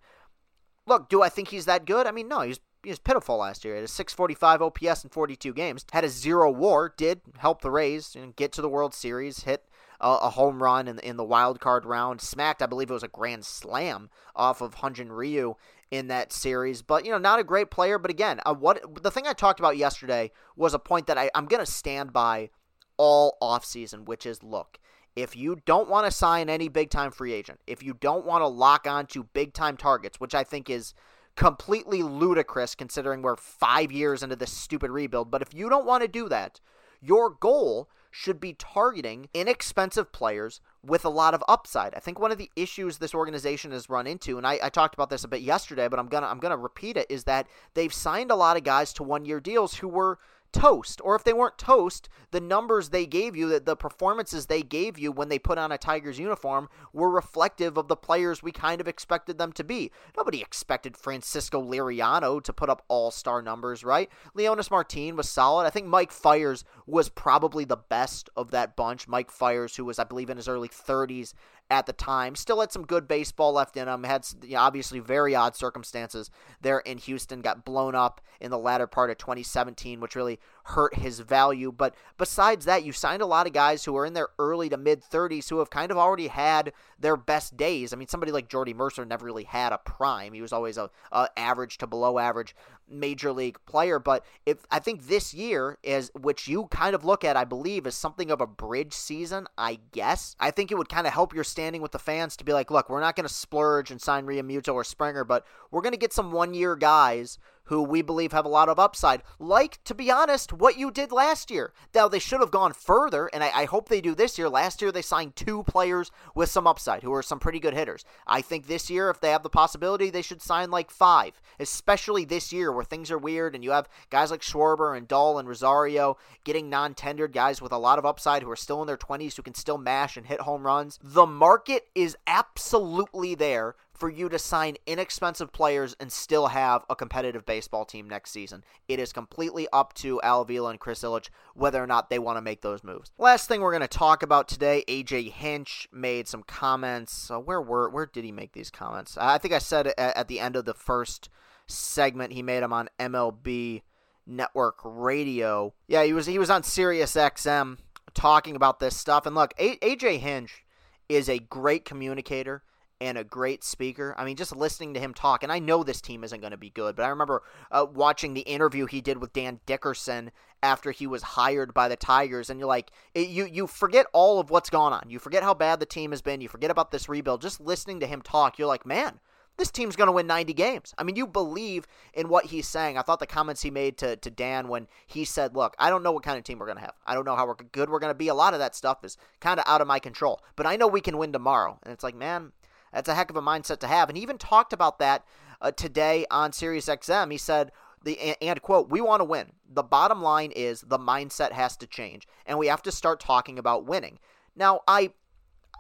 Look, 0.86 1.10
do 1.10 1.22
I 1.22 1.30
think 1.30 1.50
he's 1.50 1.66
that 1.66 1.86
good? 1.86 2.08
I 2.08 2.12
mean, 2.12 2.28
no, 2.28 2.42
he's 2.42 2.60
he 2.84 2.90
was 2.90 3.00
pitiful 3.00 3.38
last 3.38 3.66
year. 3.66 3.74
He 3.74 3.80
had 3.80 3.86
a 3.86 3.90
645 3.90 4.62
OPS 4.62 5.04
in 5.04 5.10
42 5.10 5.54
games. 5.54 5.86
Had 5.92 6.06
a 6.06 6.10
zero 6.10 6.50
WAR. 6.50 6.94
Did 6.96 7.22
help 7.38 7.62
the 7.62 7.72
Rays 7.72 8.16
and 8.16 8.36
get 8.36 8.52
to 8.54 8.62
the 8.62 8.70
World 8.70 8.94
Series. 8.94 9.44
Hit 9.44 9.66
a, 10.00 10.08
a 10.10 10.30
home 10.32 10.64
run 10.64 10.88
in, 10.88 11.00
in 11.00 11.18
the 11.18 11.24
wild 11.24 11.60
card 11.60 11.86
round. 11.86 12.22
Smacked, 12.22 12.62
I 12.62 12.68
believe 12.68 12.90
it 12.90 12.94
was 12.94 13.04
a 13.04 13.10
grand 13.10 13.46
slam 13.46 14.10
off 14.36 14.62
of 14.62 14.76
Hyun-Jin 14.76 15.12
Ryu 15.12 15.56
in 15.92 16.08
that 16.08 16.32
series. 16.32 16.82
But 16.82 17.06
you 17.06 17.12
know, 17.12 17.18
not 17.18 17.40
a 17.40 17.44
great 17.44 17.72
player. 17.72 17.98
But 17.98 18.12
again, 18.12 18.40
uh, 18.46 18.54
what 18.54 19.04
the 19.04 19.12
thing 19.12 19.28
I 19.28 19.34
talked 19.34 19.60
about 19.60 19.78
yesterday 19.78 20.32
was 20.56 20.74
a 20.74 20.80
point 20.80 21.08
that 21.08 21.18
I, 21.18 21.30
I'm 21.36 21.46
going 21.46 21.66
to 21.66 21.72
stand 21.72 22.14
by 22.14 22.50
all 22.98 23.38
offseason, 23.42 24.06
which 24.06 24.26
is 24.26 24.44
look. 24.44 24.80
If 25.16 25.36
you 25.36 25.62
don't 25.66 25.90
want 25.90 26.06
to 26.06 26.12
sign 26.12 26.50
any 26.50 26.70
big 26.70 26.90
time 26.90 27.12
free 27.12 27.34
agent, 27.34 27.60
if 27.68 27.84
you 27.84 27.94
don't 27.94 28.26
want 28.26 28.42
to 28.42 28.48
lock 28.48 28.88
on 28.88 29.08
to 29.08 29.24
big 29.24 29.54
time 29.54 29.76
targets, 29.76 30.20
which 30.20 30.36
I 30.36 30.44
think 30.44 30.70
is 30.70 30.94
completely 31.36 32.04
ludicrous 32.04 32.76
considering 32.76 33.22
we're 33.22 33.36
five 33.36 33.92
years 33.92 34.24
into 34.24 34.36
this 34.36 34.52
stupid 34.52 34.92
rebuild. 34.92 35.32
But 35.32 35.42
if 35.42 35.54
you 35.54 35.70
don't 35.70 35.86
want 35.86 36.04
to 36.04 36.08
do 36.08 36.30
that, 36.30 36.60
your 37.02 37.30
goal 37.30 37.90
should 38.12 38.40
be 38.40 38.54
targeting 38.54 39.30
inexpensive 39.34 40.12
players 40.12 40.62
with 40.86 41.04
a 41.06 41.10
lot 41.10 41.34
of 41.34 41.44
upside. 41.48 41.94
I 41.94 42.00
think 42.00 42.20
one 42.20 42.32
of 42.32 42.38
the 42.38 42.50
issues 42.56 42.98
this 42.98 43.14
organization 43.14 43.72
has 43.72 43.90
run 43.90 44.08
into, 44.08 44.38
and 44.38 44.48
I, 44.48 44.60
I, 44.64 44.70
talked 44.70 44.94
about 44.94 45.10
this 45.10 45.24
a 45.24 45.28
bit 45.28 45.42
yesterday, 45.42 45.88
but 45.88 46.00
I'm 46.00 46.08
gonna 46.08 46.28
I'm 46.28 46.40
gonna 46.40 46.58
repeat 46.58 46.98
it, 46.98 47.08
is 47.10 47.26
that 47.26 47.48
they've 47.74 47.94
signed 47.94 48.32
a 48.32 48.36
lot 48.36 48.58
of 48.58 48.64
guys 48.64 48.94
to 48.94 49.04
one 49.04 49.26
year 49.26 49.40
deals 49.40 49.76
who 49.76 49.88
were 49.88 50.20
toast. 50.52 51.02
Or 51.04 51.16
if 51.16 51.24
they 51.24 51.34
weren't 51.34 51.58
toast, 51.58 52.10
the 52.32 52.42
numbers 52.42 52.90
they 52.90 53.06
gave 53.06 53.36
you, 53.36 53.50
the, 53.50 53.60
the 53.60 53.76
performances 53.76 54.46
they 54.46 54.62
gave 54.62 54.98
you 54.98 55.12
when 55.12 55.30
they 55.30 55.40
put 55.40 55.58
on 55.58 55.72
a 55.72 55.78
Tigers 55.78 56.20
uniform 56.20 56.70
were 56.94 57.10
reflective 57.10 57.78
of 57.78 57.88
the 57.88 57.96
players 57.96 58.44
we 58.44 58.52
kind 58.52 58.82
of 58.82 58.88
expected 58.88 59.38
them 59.38 59.52
to 59.54 59.64
be. 59.64 59.92
Nobody 60.18 60.42
expected 60.42 60.98
Francisco 60.98 61.62
Liriano 61.62 62.44
to 62.44 62.54
put 62.54 62.70
up 62.70 62.84
all 62.88 63.12
star 63.12 63.42
numbers, 63.42 63.84
right? 63.84 64.10
Leonys 64.36 64.72
Martin 64.72 65.16
was 65.16 65.30
solid. 65.30 65.66
I 65.66 65.70
think 65.70 65.88
Mike 65.88 66.12
Fiers 66.12 66.64
was 66.86 67.10
probably 67.10 67.66
the 67.66 67.78
best 67.78 68.30
of 68.36 68.52
that 68.52 68.76
bunch. 68.76 69.08
Mike 69.08 69.32
Fiers, 69.32 69.76
who 69.76 69.86
was, 69.86 70.00
I 70.00 70.04
believe, 70.04 70.30
in 70.30 70.38
his 70.38 70.48
early 70.48 70.70
30s 70.70 71.34
at 71.70 71.86
the 71.86 71.94
time. 71.94 72.36
Still 72.36 72.60
had 72.62 72.72
some 72.72 72.86
good 72.86 73.08
baseball 73.08 73.54
left 73.54 73.78
in 73.78 73.88
him. 73.88 74.04
Had 74.04 74.28
you 74.44 74.54
know, 74.54 74.60
obviously 74.60 75.00
very 75.00 75.36
odd 75.36 75.56
circumstances 75.56 76.32
there 76.62 76.80
in 76.80 76.98
Houston. 76.98 77.42
Got 77.42 77.64
blown 77.64 77.96
up 77.96 78.22
in 78.42 78.52
the 78.52 78.58
latter 78.58 78.88
part 78.88 79.10
of 79.10 79.18
2017, 79.18 80.00
which 80.00 80.16
really 80.16 80.40
hurt 80.64 80.96
his 80.96 81.20
value. 81.20 81.72
But 81.72 81.96
besides 82.18 82.66
that, 82.66 82.84
you 82.84 82.92
signed 82.92 83.22
a 83.22 83.28
lot 83.28 83.48
of 83.48 83.54
guys 83.54 83.86
who 83.86 83.96
are 83.98 84.06
in 84.06 84.14
their 84.14 84.30
early 84.40 84.70
to 84.70 84.78
mid 84.78 85.04
30s 85.04 85.50
who 85.50 85.60
have 85.60 85.70
kind 85.70 85.92
of 85.92 85.98
already 85.98 86.28
had 86.28 86.74
their 87.00 87.18
best 87.18 87.56
days. 87.56 87.94
I 87.94 87.98
mean, 87.98 88.08
somebody 88.08 88.32
like 88.32 88.50
Jordy 88.50 88.74
Mercer 88.74 89.06
never 89.06 89.26
really 89.26 89.44
had 89.44 89.72
a 89.72 89.78
prime. 89.78 90.34
He 90.34 90.42
was 90.42 90.54
always 90.54 90.78
a, 90.78 90.90
a 91.12 91.30
average 91.38 91.78
to 91.80 91.88
below 91.88 92.18
average 92.18 92.56
major 92.90 93.32
league 93.32 93.58
player. 93.66 94.00
But 94.00 94.26
if 94.46 94.66
I 94.72 94.80
think 94.80 95.08
this 95.08 95.34
year 95.34 95.78
is 95.84 96.12
which 96.14 96.48
you 96.48 96.66
kind 96.68 96.96
of 96.96 97.06
look 97.06 97.24
at, 97.24 97.38
I 97.38 97.46
believe, 97.46 97.86
is 97.88 97.96
something 97.96 98.32
of 98.32 98.42
a 98.42 98.48
bridge 98.48 98.94
season. 98.94 99.48
I 99.58 99.80
guess 99.92 100.36
I 100.40 100.52
think 100.52 100.72
it 100.72 100.78
would 100.78 100.90
kind 100.90 101.08
of 101.08 101.14
help 101.14 101.34
your 101.34 101.44
standing 101.44 101.82
with 101.82 101.92
the 101.92 102.00
fans 102.00 102.36
to 102.38 102.44
be 102.44 102.54
like, 102.54 102.72
look, 102.72 102.90
we're 102.90 103.00
not 103.00 103.16
going 103.16 103.28
to 103.28 103.34
splurge 103.34 103.92
and 103.92 104.02
sign 104.02 104.26
Realmuto 104.26 104.74
or 104.74 104.84
Springer, 104.84 105.24
but 105.24 105.46
we're 105.72 105.82
going 105.82 105.94
to 105.94 105.98
get 105.98 106.14
some 106.14 106.32
one 106.32 106.54
year 106.54 106.76
guys 106.76 107.38
who 107.70 107.84
we 107.84 108.02
believe 108.02 108.32
have 108.32 108.46
a 108.46 108.50
lot 108.50 108.68
of 108.68 108.80
upside. 108.80 109.22
Like, 109.38 109.82
to 109.84 109.94
be 109.94 110.12
honest, 110.12 110.52
what 110.52 110.78
you 110.78 110.90
did 110.92 111.12
last 111.12 111.52
year. 111.52 111.72
Now, 111.94 112.08
they 112.08 112.20
should 112.20 112.40
have 112.40 112.52
gone 112.52 112.74
further, 112.74 113.28
and 113.28 113.44
I, 113.44 113.52
I, 113.54 113.66
hope 113.66 113.90
they 113.90 114.02
do 114.02 114.16
this 114.16 114.40
year. 114.40 114.50
Last 114.50 114.82
year, 114.82 114.92
they 114.92 115.04
signed 115.04 115.36
two 115.36 115.62
players 115.64 116.10
with 116.34 116.50
some 116.50 116.66
upside 116.66 117.04
who 117.04 117.14
are 117.14 117.22
some 117.22 117.40
pretty 117.40 117.60
good 117.60 117.76
hitters. 117.76 118.04
I 118.26 118.42
think 118.42 118.66
this 118.66 118.90
year, 118.90 119.12
if 119.12 119.22
they 119.22 119.30
have 119.30 119.44
the 119.44 119.50
possibility, 119.50 120.10
they 120.10 120.24
should 120.24 120.42
sign 120.42 120.72
like 120.72 120.90
five, 120.90 121.40
especially 121.60 122.26
this 122.26 122.52
year 122.52 122.72
where 122.72 122.84
things 122.84 123.12
are 123.12 123.18
weird 123.20 123.54
and 123.54 123.64
you 123.64 123.72
have 123.72 123.88
guys 124.10 124.32
like 124.32 124.42
Schwarber 124.42 124.98
and 124.98 125.08
Dahl 125.08 125.38
and 125.38 125.48
Rosario 125.48 126.18
getting 126.44 126.70
non 126.70 126.96
tendered 126.96 127.34
guys 127.34 127.62
with 127.62 127.72
a 127.72 127.78
lot 127.78 128.00
of 128.00 128.06
upside 128.06 128.42
who 128.42 128.50
are 128.50 128.56
still 128.56 128.82
in 128.82 128.88
their 128.88 128.98
20s 128.98 129.36
who 129.36 129.44
can 129.44 129.54
still 129.54 129.78
mash 129.78 130.18
and 130.18 130.26
hit 130.26 130.42
home 130.42 130.66
runs. 130.66 130.98
The 131.04 131.28
market 131.28 131.88
is 131.94 132.18
absolutely 132.26 133.36
there 133.36 133.76
for 134.00 134.10
you 134.10 134.30
to 134.30 134.40
sign 134.40 134.78
inexpensive 134.88 135.52
players 135.52 135.96
and 136.00 136.12
still 136.12 136.48
have 136.48 136.86
a 136.90 136.96
competitive 136.96 137.46
baseball 137.46 137.86
team 137.86 138.10
next 138.10 138.32
season. 138.32 138.64
It 138.88 139.00
is 139.00 139.12
completely 139.12 139.68
up 139.74 139.94
to 139.96 140.22
Al 140.22 140.42
Avila 140.42 140.72
and 140.72 140.80
Chris 140.80 141.02
Ilitch 141.02 141.30
whether 141.54 141.84
or 141.84 141.88
not 141.88 142.10
they 142.10 142.20
want 142.20 142.38
to 142.38 142.42
make 142.42 142.62
those 142.62 142.84
moves. 142.84 143.12
Last 143.18 143.48
thing 143.48 143.62
we're 143.62 143.72
going 143.72 143.82
to 143.82 143.88
talk 143.88 144.24
about 144.24 144.48
today, 144.48 144.84
AJ 144.88 145.32
Hinch 145.32 145.88
made 145.92 146.28
some 146.28 146.44
comments. 146.44 147.30
Uh, 147.30 147.40
where 147.40 147.62
were 147.62 147.90
where 147.90 148.06
did 148.06 148.24
he 148.24 148.32
make 148.32 148.54
these 148.54 148.72
comments? 148.72 149.18
I 149.20 149.38
think 149.38 149.54
I 149.54 149.60
said 149.60 149.88
at, 149.88 150.18
at 150.18 150.28
the 150.28 150.40
end 150.40 150.56
of 150.56 150.66
the 150.66 150.74
first 150.74 151.30
segment 151.68 152.34
he 152.34 152.42
made 152.42 152.64
them 152.64 152.74
on 152.74 152.90
MLB 153.00 153.82
Network 154.26 154.80
Radio. 154.84 155.74
Yeah, 155.88 156.04
he 156.04 156.14
was 156.14 156.26
he 156.26 156.40
was 156.40 156.50
on 156.50 156.64
Sirius 156.64 157.16
XM 157.16 157.78
talking 158.14 158.56
about 158.56 158.80
this 158.80 158.96
stuff. 158.96 159.26
And 159.26 159.36
look, 159.36 159.54
AJ 159.58 160.20
Hinch 160.20 160.66
is 161.10 161.28
a 161.28 161.40
great 161.40 161.86
communicator 161.86 162.64
and 163.02 163.18
a 163.18 163.24
great 163.24 163.64
speaker. 163.64 164.14
I 164.18 164.26
mean, 164.26 164.36
just 164.36 164.56
listening 164.56 164.94
to 164.94 165.00
him 165.00 165.14
talk, 165.14 165.44
and 165.44 165.52
I 165.52 165.60
know 165.60 165.84
this 165.84 166.02
team 166.02 166.24
isn't 166.24 166.42
going 166.42 166.52
to 166.52 166.58
be 166.58 166.70
good, 166.70 166.96
but 166.96 167.04
I 167.04 167.10
remember 167.10 167.44
uh, 167.72 167.86
watching 167.92 168.34
the 168.34 168.42
interview 168.42 168.86
he 168.86 169.02
did 169.02 169.20
with 169.20 169.34
Dan 169.34 169.60
Dickerson 169.66 170.32
after 170.62 170.92
he 170.92 171.08
was 171.08 171.24
hired 171.24 171.74
by 171.74 171.88
the 171.88 171.96
Tigers, 171.96 172.50
and 172.50 172.60
you're 172.60 172.68
like, 172.68 172.92
it, 173.14 173.30
you 173.30 173.46
you 173.46 173.68
forget 173.68 174.06
all 174.14 174.40
of 174.40 174.50
what's 174.50 174.70
gone 174.70 174.94
on. 174.94 175.10
You 175.10 175.20
forget 175.20 175.44
how 175.44 175.54
bad 175.54 175.80
the 175.80 175.86
team 175.86 176.12
has 176.12 176.22
been. 176.22 176.42
You 176.42 176.50
forget 176.50 176.72
about 176.72 176.92
this 176.92 177.08
rebuild. 177.08 177.42
Just 177.42 177.62
listening 177.62 178.00
to 178.02 178.08
him 178.08 178.22
talk, 178.22 178.58
you're 178.58 178.68
like, 178.68 178.86
man. 178.86 179.20
This 179.58 179.72
team's 179.72 179.98
going 179.98 180.08
to 180.08 180.14
win 180.14 180.26
90 180.26 180.54
games. 180.54 180.94
I 180.98 181.04
mean, 181.04 181.18
you 181.18 181.28
believe 181.28 181.86
in 182.14 182.30
what 182.30 182.46
he's 182.46 182.66
saying. 182.66 182.98
I 182.98 183.02
thought 183.02 183.20
the 183.20 183.28
comments 183.28 183.62
he 183.62 183.70
made 183.70 183.98
to, 183.98 184.16
to 184.16 184.32
Dan 184.32 184.70
when 184.70 184.88
he 185.06 185.26
said, 185.26 185.54
Look, 185.54 185.76
I 185.78 185.90
don't 185.90 186.02
know 186.02 186.14
what 186.14 186.24
kind 186.24 186.38
of 186.38 186.46
team 186.46 186.60
we're 186.60 186.66
going 186.66 186.78
to 186.78 186.84
have. 186.84 186.94
I 187.06 187.14
don't 187.14 187.26
know 187.26 187.36
how 187.36 187.46
we're 187.46 187.56
good 187.56 187.90
we're 187.90 188.00
going 188.00 188.14
to 188.14 188.18
be. 188.18 188.30
A 188.30 188.34
lot 188.34 188.54
of 188.54 188.62
that 188.62 188.74
stuff 188.74 189.04
is 189.04 189.18
kind 189.42 189.60
of 189.60 189.66
out 189.68 189.82
of 189.82 189.88
my 189.88 190.00
control. 190.00 190.42
But 190.56 190.66
I 190.66 190.78
know 190.78 190.88
we 190.88 191.02
can 191.02 191.18
win 191.18 191.34
tomorrow. 191.34 191.78
And 191.84 191.92
it's 191.92 192.06
like, 192.06 192.16
man, 192.16 192.54
that's 192.94 193.10
a 193.10 193.16
heck 193.16 193.30
of 193.30 193.36
a 193.36 193.42
mindset 193.42 193.80
to 193.80 193.88
have. 193.88 194.10
And 194.10 194.18
he 194.18 194.24
even 194.24 194.38
talked 194.38 194.74
about 194.74 195.00
that 195.00 195.26
uh, 195.62 195.72
today 195.72 196.26
on 196.32 196.52
Sirius 196.52 196.88
XM. 196.88 197.32
He 197.32 197.38
said, 197.38 197.72
the 198.04 198.18
and 198.42 198.62
quote, 198.62 198.90
we 198.90 199.02
want 199.02 199.20
to 199.20 199.26
win. 199.26 199.52
The 199.70 199.84
bottom 199.84 200.22
line 200.22 200.52
is 200.52 200.82
the 200.82 201.00
mindset 201.00 201.52
has 201.52 201.76
to 201.78 201.88
change, 201.88 202.28
and 202.46 202.58
we 202.58 202.68
have 202.68 202.82
to 202.84 202.92
start 202.92 203.20
talking 203.20 203.60
about 203.60 203.86
winning. 203.86 204.20
Now, 204.56 204.82
I 204.88 205.12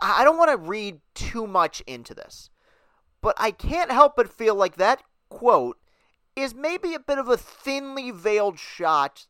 I 0.01 0.23
don't 0.23 0.37
want 0.37 0.51
to 0.51 0.57
read 0.57 0.99
too 1.13 1.47
much 1.47 1.81
into 1.81 2.13
this, 2.13 2.49
but 3.21 3.35
I 3.37 3.51
can't 3.51 3.91
help 3.91 4.15
but 4.15 4.29
feel 4.29 4.55
like 4.55 4.75
that 4.75 5.03
quote 5.29 5.77
is 6.35 6.53
maybe 6.53 6.93
a 6.93 6.99
bit 6.99 7.17
of 7.17 7.27
a 7.27 7.37
thinly 7.37 8.11
veiled 8.11 8.59
shot 8.59 9.27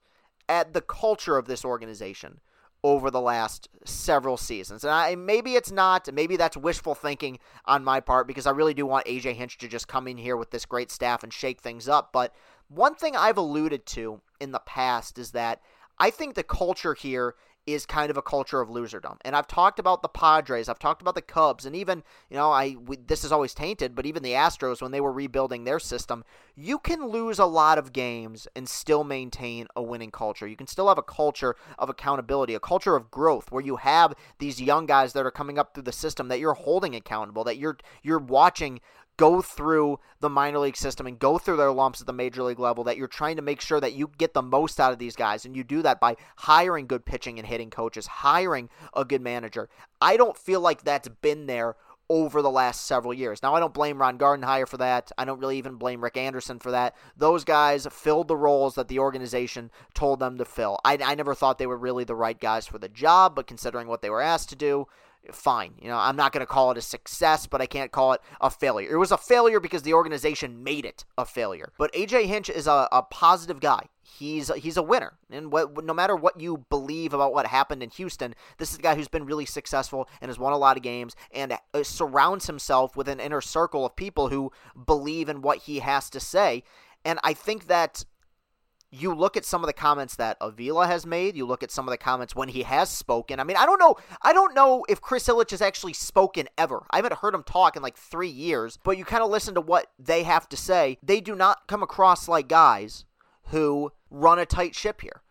at 0.48 0.74
the 0.74 0.82
culture 0.82 1.38
of 1.38 1.46
this 1.46 1.64
organization 1.64 2.40
over 2.84 3.12
the 3.12 3.22
last 3.22 3.68
several 3.84 4.38
seasons. 4.38 4.84
And 4.84 4.92
I, 4.92 5.16
maybe 5.16 5.56
it's 5.56 5.72
not, 5.72 6.12
maybe 6.14 6.38
that's 6.38 6.56
wishful 6.56 6.96
thinking 6.96 7.40
on 7.66 7.84
my 7.84 8.00
part 8.00 8.28
because 8.28 8.48
I 8.48 8.52
really 8.52 8.74
do 8.74 8.86
want 8.86 9.06
AJ 9.06 9.36
Hinch 9.36 9.58
to 9.58 9.68
just 9.68 9.88
come 9.88 10.08
in 10.08 10.18
here 10.18 10.38
with 10.38 10.52
this 10.52 10.66
great 10.66 10.92
staff 10.92 11.24
and 11.24 11.34
shake 11.34 11.60
things 11.60 11.90
up. 11.90 12.12
But 12.14 12.34
one 12.70 12.96
thing 12.96 13.16
I've 13.16 13.38
alluded 13.38 13.86
to 13.88 14.22
in 14.40 14.52
the 14.52 14.60
past 14.60 15.18
is 15.18 15.32
that 15.32 15.62
I 15.98 16.10
think 16.10 16.36
the 16.36 16.44
culture 16.44 16.94
here 16.94 17.36
is 17.66 17.86
kind 17.86 18.10
of 18.10 18.18
a 18.18 18.22
culture 18.22 18.62
of 18.62 18.70
loserdom. 18.70 19.18
And 19.22 19.36
I've 19.36 19.48
talked 19.48 19.80
about 19.80 20.02
the 20.02 20.10
Padres, 20.10 20.70
I've 20.70 20.80
talked 20.80 21.02
about 21.02 21.16
the 21.16 21.22
Cubs, 21.22 21.66
and 21.66 21.76
even, 21.76 22.04
you 22.30 22.38
know, 22.38 22.52
I 22.52 22.76
we, 22.76 22.98
this 22.98 23.24
is 23.24 23.32
always 23.32 23.54
tainted, 23.54 23.96
but 23.96 24.06
even 24.06 24.24
the 24.24 24.32
Astros 24.32 24.82
when 24.82 24.92
they 24.92 25.02
were 25.02 25.12
rebuilding 25.12 25.64
their 25.64 25.80
system, 25.80 26.24
you 26.56 26.80
can 26.80 27.08
lose 27.08 27.40
a 27.40 27.46
lot 27.46 27.78
of 27.78 27.94
games 27.94 28.48
and 28.56 28.68
still 28.68 29.04
maintain 29.04 29.68
a 29.76 29.82
winning 29.82 30.12
culture. 30.12 30.48
You 30.48 30.56
can 30.56 30.68
still 30.68 30.88
have 30.88 30.98
a 30.98 31.04
culture 31.04 31.56
of 31.78 31.90
accountability, 31.90 32.54
a 32.54 32.60
culture 32.60 32.96
of 32.96 33.12
growth 33.12 33.52
where 33.52 33.64
you 33.64 33.78
have 33.78 34.14
these 34.40 34.62
young 34.62 34.86
guys 34.86 35.14
that 35.14 35.26
are 35.26 35.32
coming 35.32 35.60
up 35.60 35.74
through 35.74 35.84
the 35.84 35.92
system 35.92 36.28
that 36.30 36.40
you're 36.40 36.54
holding 36.54 36.96
accountable, 36.96 37.44
that 37.44 37.58
you're 37.58 37.78
you're 38.04 38.20
watching 38.20 38.80
go 39.20 39.42
through 39.42 40.00
the 40.22 40.30
minor 40.30 40.60
league 40.60 40.78
system 40.78 41.06
and 41.06 41.20
go 41.20 41.38
through 41.38 41.58
their 41.58 41.74
lumps 41.74 42.00
at 42.00 42.08
the 42.08 42.14
major 42.14 42.42
league 42.42 42.58
level 42.58 42.86
that 42.86 42.96
you're 42.96 43.06
trying 43.06 43.36
to 43.36 43.42
make 43.42 43.60
sure 43.60 43.82
that 43.82 43.92
you 43.92 44.10
get 44.18 44.34
the 44.34 44.42
most 44.42 44.80
out 44.80 44.94
of 44.94 44.98
these 44.98 45.18
guys 45.18 45.44
and 45.44 45.58
you 45.58 45.64
do 45.64 45.82
that 45.82 46.00
by 46.00 46.16
hiring 46.38 46.88
good 46.88 47.06
pitching 47.06 47.38
and 47.38 47.46
hitting 47.46 47.70
coaches 47.70 48.08
hiring 48.08 48.70
a 48.94 49.04
good 49.04 49.22
manager 49.22 49.68
i 50.00 50.16
don't 50.16 50.38
feel 50.38 50.62
like 50.62 50.84
that's 50.84 51.10
been 51.22 51.48
there 51.48 51.76
over 52.10 52.42
the 52.42 52.50
last 52.50 52.88
several 52.88 53.14
years. 53.14 53.44
Now, 53.44 53.54
I 53.54 53.60
don't 53.60 53.74
blame 53.74 54.00
Ron 54.00 54.18
Gardenhire 54.18 54.68
for 54.68 54.78
that. 54.78 55.12
I 55.18 55.26
don't 55.26 55.40
really 55.40 55.60
even 55.60 55.76
blame 55.76 56.04
Rick 56.04 56.18
Anderson 56.18 56.58
for 56.58 56.72
that. 56.72 56.96
Those 57.16 57.44
guys 57.44 57.88
filled 57.92 58.28
the 58.28 58.36
roles 58.36 58.74
that 58.76 58.88
the 58.88 58.98
organization 58.98 59.70
told 59.94 60.20
them 60.20 60.40
to 60.40 60.46
fill. 60.46 60.80
I, 60.84 60.98
I 61.04 61.14
never 61.14 61.36
thought 61.36 61.60
they 61.60 61.68
were 61.68 61.78
really 61.78 62.06
the 62.06 62.16
right 62.16 62.40
guys 62.40 62.66
for 62.66 62.80
the 62.80 62.90
job, 62.90 63.36
but 63.36 63.46
considering 63.46 63.88
what 63.88 64.02
they 64.02 64.10
were 64.10 64.22
asked 64.22 64.50
to 64.50 64.56
do, 64.56 64.88
fine. 65.32 65.74
You 65.82 65.90
know, 65.90 65.98
I'm 65.98 66.16
not 66.16 66.32
going 66.32 66.42
to 66.42 66.52
call 66.52 66.72
it 66.72 66.78
a 66.78 66.82
success, 66.82 67.48
but 67.48 67.62
I 67.62 67.66
can't 67.66 67.92
call 67.92 68.14
it 68.14 68.22
a 68.42 68.50
failure. 68.50 68.92
It 68.92 68.98
was 68.98 69.12
a 69.12 69.18
failure 69.18 69.60
because 69.60 69.84
the 69.84 69.94
organization 69.94 70.64
made 70.64 70.86
it 70.86 71.06
a 71.18 71.26
failure. 71.26 71.72
But 71.78 71.94
AJ 71.94 72.26
Hinch 72.26 72.50
is 72.50 72.68
a, 72.68 72.88
a 72.92 73.04
positive 73.04 73.60
guy. 73.60 73.88
He's 74.02 74.52
he's 74.56 74.76
a 74.76 74.84
winner, 74.84 75.14
and 75.30 75.52
what, 75.52 75.86
no 75.86 75.94
matter 75.94 76.16
what 76.16 76.42
you 76.42 76.66
believe 76.70 77.14
about 77.14 77.32
what 77.32 77.46
happened 77.46 77.84
in 77.84 77.92
Houston, 77.92 78.34
this 78.58 78.72
is 78.72 78.80
a 78.80 78.82
guy 78.82 78.96
who's 78.96 79.08
been 79.08 79.26
really 79.26 79.46
successful 79.46 80.10
and 80.20 80.30
has 80.30 80.40
won 80.40 80.52
a 80.52 80.58
lot 80.58 80.78
of 80.78 80.84
games, 80.84 81.16
and 81.32 81.54
uh, 81.54 81.84
surrounds 81.84 82.48
himself 82.48 82.98
with 82.98 83.08
an 83.08 83.20
inner 83.20 83.40
circle 83.40 83.86
of 83.86 83.96
people 83.96 84.30
who 84.30 84.52
believe 84.88 85.30
in 85.30 85.42
what 85.42 85.60
he 85.60 85.80
has 85.80 86.10
to 86.10 86.20
say. 86.20 86.64
And 87.06 87.20
I 87.24 87.34
think 87.34 87.68
that 87.68 88.04
you 88.92 89.14
look 89.14 89.38
at 89.38 89.46
some 89.46 89.64
of 89.64 89.68
the 89.68 89.74
comments 89.74 90.16
that 90.16 90.38
Avila 90.42 90.88
has 90.88 91.06
made. 91.06 91.36
You 91.36 91.46
look 91.46 91.64
at 91.64 91.72
some 91.72 91.88
of 91.88 91.92
the 91.92 91.98
comments 91.98 92.36
when 92.36 92.50
he 92.50 92.64
has 92.64 92.90
spoken. 92.90 93.40
I 93.40 93.44
mean, 93.44 93.58
I 93.58 93.66
don't 93.66 93.80
know. 93.80 93.96
I 94.22 94.34
don't 94.34 94.56
know 94.56 94.86
if 94.90 95.02
Chris 95.02 95.28
Ilitch 95.28 95.52
has 95.52 95.62
actually 95.62 95.94
spoken 95.94 96.48
ever. 96.58 96.86
I 96.90 96.98
haven't 96.98 97.16
heard 97.16 97.36
him 97.36 97.44
talk 97.44 97.76
in 97.76 97.84
like 97.84 97.98
three 97.98 98.30
years. 98.30 98.80
But 98.84 98.98
you 98.98 99.06
kind 99.06 99.24
of 99.24 99.30
listen 99.30 99.54
to 99.56 99.62
what 99.62 99.88
they 100.00 100.24
have 100.24 100.50
to 100.50 100.58
say. 100.58 100.98
They 101.04 101.22
do 101.22 101.36
not 101.36 101.68
come 101.68 101.84
across 101.84 102.28
like 102.28 102.48
guys 102.48 103.06
who 103.46 103.92
run 104.10 104.40
a 104.40 104.46
tight 104.46 104.76
ship 104.76 105.02
here. 105.02 105.22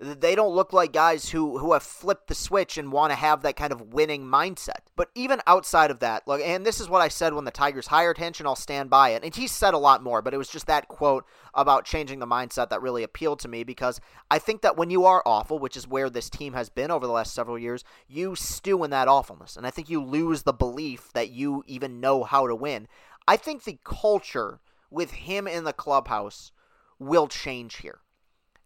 They 0.00 0.36
don't 0.36 0.54
look 0.54 0.72
like 0.72 0.92
guys 0.92 1.30
who, 1.30 1.58
who 1.58 1.72
have 1.72 1.82
flipped 1.82 2.28
the 2.28 2.34
switch 2.36 2.78
and 2.78 2.92
want 2.92 3.10
to 3.10 3.16
have 3.16 3.42
that 3.42 3.56
kind 3.56 3.72
of 3.72 3.92
winning 3.92 4.24
mindset. 4.24 4.86
But 4.94 5.10
even 5.16 5.40
outside 5.44 5.90
of 5.90 5.98
that, 5.98 6.28
look, 6.28 6.40
and 6.40 6.64
this 6.64 6.78
is 6.78 6.88
what 6.88 7.02
I 7.02 7.08
said 7.08 7.34
when 7.34 7.44
the 7.44 7.50
Tigers 7.50 7.88
hired 7.88 8.16
Hinch, 8.16 8.38
and 8.38 8.46
I'll 8.46 8.54
stand 8.54 8.90
by 8.90 9.10
it. 9.10 9.24
And 9.24 9.34
he 9.34 9.48
said 9.48 9.74
a 9.74 9.78
lot 9.78 10.04
more, 10.04 10.22
but 10.22 10.32
it 10.32 10.36
was 10.36 10.48
just 10.48 10.68
that 10.68 10.86
quote 10.86 11.26
about 11.52 11.84
changing 11.84 12.20
the 12.20 12.28
mindset 12.28 12.70
that 12.70 12.80
really 12.80 13.02
appealed 13.02 13.40
to 13.40 13.48
me 13.48 13.64
because 13.64 14.00
I 14.30 14.38
think 14.38 14.62
that 14.62 14.76
when 14.76 14.90
you 14.90 15.04
are 15.04 15.22
awful, 15.26 15.58
which 15.58 15.76
is 15.76 15.88
where 15.88 16.08
this 16.08 16.30
team 16.30 16.52
has 16.52 16.68
been 16.68 16.92
over 16.92 17.04
the 17.04 17.12
last 17.12 17.34
several 17.34 17.58
years, 17.58 17.82
you 18.06 18.36
stew 18.36 18.84
in 18.84 18.90
that 18.90 19.08
awfulness. 19.08 19.56
And 19.56 19.66
I 19.66 19.70
think 19.70 19.90
you 19.90 20.00
lose 20.00 20.44
the 20.44 20.52
belief 20.52 21.12
that 21.12 21.30
you 21.30 21.64
even 21.66 21.98
know 21.98 22.22
how 22.22 22.46
to 22.46 22.54
win. 22.54 22.86
I 23.26 23.36
think 23.36 23.64
the 23.64 23.80
culture 23.82 24.60
with 24.92 25.10
him 25.10 25.48
in 25.48 25.64
the 25.64 25.72
clubhouse 25.72 26.52
will 27.00 27.26
change 27.26 27.78
here 27.78 27.98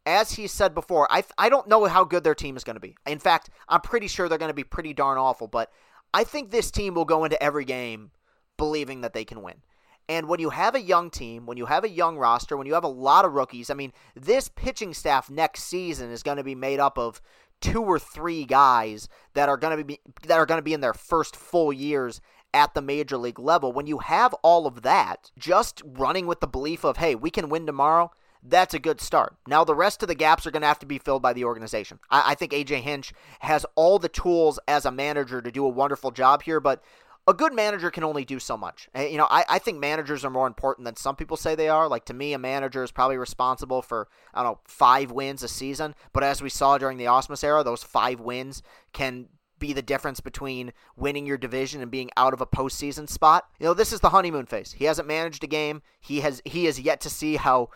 as 0.07 0.33
he 0.33 0.47
said 0.47 0.75
before, 0.75 1.07
I 1.11 1.25
I 1.39 1.49
don't 1.49 1.69
know 1.69 1.85
how 1.87 2.05
good 2.05 2.25
their 2.25 2.35
team 2.35 2.57
is 2.57 2.65
going 2.65 2.77
to 2.77 2.81
be. 2.81 2.97
In 3.07 3.19
fact, 3.19 3.51
I'm 3.69 3.81
pretty 3.81 4.09
sure 4.09 4.29
they're 4.29 4.39
going 4.39 4.51
to 4.51 4.55
be 4.55 4.65
pretty 4.65 4.93
darn 4.93 5.19
awful. 5.19 5.47
But 5.47 5.71
I 6.13 6.25
think 6.25 6.51
this 6.51 6.71
team 6.71 6.95
will 6.95 7.05
go 7.05 7.25
into 7.25 7.43
every 7.43 7.65
game 7.65 8.11
believing 8.57 9.01
that 9.03 9.13
they 9.13 9.25
can 9.25 9.43
win. 9.43 9.63
And 10.09 10.29
when 10.29 10.41
you 10.41 10.51
have 10.51 10.75
a 10.75 10.81
young 10.81 11.11
team, 11.11 11.47
when 11.47 11.57
you 11.57 11.67
have 11.67 11.85
a 11.85 11.89
young 11.89 12.19
roster, 12.19 12.57
when 12.57 12.67
you 12.67 12.75
have 12.75 12.85
a 12.85 12.89
lot 12.89 13.25
of 13.25 13.33
rookies, 13.33 13.71
I 13.71 13.75
mean, 13.75 13.93
this 14.15 14.49
pitching 14.49 14.93
staff 14.95 15.31
next 15.31 15.65
season 15.65 16.11
is 16.11 16.23
going 16.23 16.37
to 16.37 16.45
be 16.45 16.57
made 16.57 16.81
up 16.81 16.99
of 16.99 17.23
two 17.61 17.83
or 17.83 17.99
three 17.99 18.45
guys 18.45 19.09
that 19.35 19.49
are 19.49 19.57
going 19.57 19.79
to 19.79 19.85
be 19.85 20.01
that 20.27 20.39
are 20.39 20.47
going 20.47 20.59
to 20.59 20.63
be 20.63 20.75
in 20.75 20.81
their 20.81 20.93
first 20.93 21.37
full 21.37 21.73
years 21.73 22.21
at 22.53 22.75
the 22.75 22.83
major 22.83 23.17
league 23.17 23.39
level. 23.39 23.73
When 23.73 23.87
you 23.87 23.99
have 23.99 24.35
all 24.43 24.67
of 24.67 24.83
that, 24.83 25.31
just 25.39 25.81
running 25.87 26.27
with 26.27 26.41
the 26.41 26.49
belief 26.49 26.85
of, 26.85 26.97
"Hey, 26.97 27.15
we 27.15 27.31
can 27.31 27.49
win 27.49 27.65
tomorrow." 27.65 28.11
That's 28.43 28.75
a 28.75 28.79
good 28.79 29.01
start. 29.01 29.37
Now, 29.47 29.65
the 29.65 29.75
rest 29.75 30.03
of 30.03 30.09
the 30.09 30.15
gaps 30.15 30.47
are 30.47 30.51
going 30.51 30.63
to 30.63 30.69
have 30.69 30.81
to 30.81 30.87
be 30.87 30.99
filled 30.99 31.23
by 31.23 31.33
the 31.33 31.45
organization. 31.45 32.01
I, 32.11 32.33
I 32.33 32.35
think 32.35 32.53
AJ 32.53 32.81
Hinch 32.81 33.13
has 33.41 33.65
all 33.75 33.99
the 33.99 34.09
tools 34.09 34.59
as 34.67 34.85
a 34.85 34.91
manager 34.91 35.41
to 35.41 35.51
do 35.51 35.65
a 35.65 35.69
wonderful 35.69 36.11
job 36.11 36.43
here, 36.43 36.61
but 36.61 36.83
a 37.29 37.35
good 37.35 37.53
manager 37.53 37.91
can 37.91 38.03
only 38.03 38.25
do 38.25 38.41
so 38.41 38.57
much. 38.57 38.89
Eh, 38.95 39.07
you 39.07 39.17
know, 39.17 39.29
I, 39.31 39.45
I 39.49 39.59
think 39.61 39.79
managers 39.79 40.25
are 40.25 40.31
more 40.31 40.49
important 40.49 40.85
than 40.85 40.97
some 40.97 41.15
people 41.15 41.37
say 41.37 41.55
they 41.55 41.69
are. 41.69 41.87
Like, 41.87 42.05
to 42.07 42.15
me, 42.15 42.33
a 42.33 42.39
manager 42.39 42.83
is 42.83 42.91
probably 42.91 43.17
responsible 43.17 43.81
for, 43.81 44.09
I 44.35 44.43
don't 44.43 44.53
know, 44.53 44.61
five 44.65 45.13
wins 45.13 45.45
a 45.45 45.49
season. 45.49 45.95
But 46.13 46.25
as 46.25 46.43
we 46.43 46.51
saw 46.51 46.79
during 46.79 46.99
the 46.99 47.05
Ausmus 47.05 47.45
era, 47.45 47.63
those 47.63 47.85
five 47.85 48.19
wins 48.19 48.63
can 48.93 49.29
be 49.61 49.73
the 49.73 49.83
difference 49.83 50.19
between 50.19 50.73
winning 50.97 51.25
your 51.25 51.39
division 51.39 51.81
and 51.81 51.91
being 51.93 52.11
out 52.17 52.35
of 52.35 52.41
a 52.41 52.47
postseason 52.47 53.09
spot. 53.09 53.47
You 53.61 53.67
know, 53.67 53.75
this 53.75 53.93
is 53.93 54.01
the 54.01 54.09
honeymoon 54.09 54.47
phase. 54.47 54.73
He 54.73 54.87
hasn't 54.87 55.07
managed 55.07 55.45
a 55.45 55.47
game. 55.47 55.83
He 56.01 56.21
has 56.21 56.43
he 56.45 56.65
has 56.65 56.81
yet 56.81 57.01
to 57.03 57.11
see 57.11 57.37
how 57.37 57.71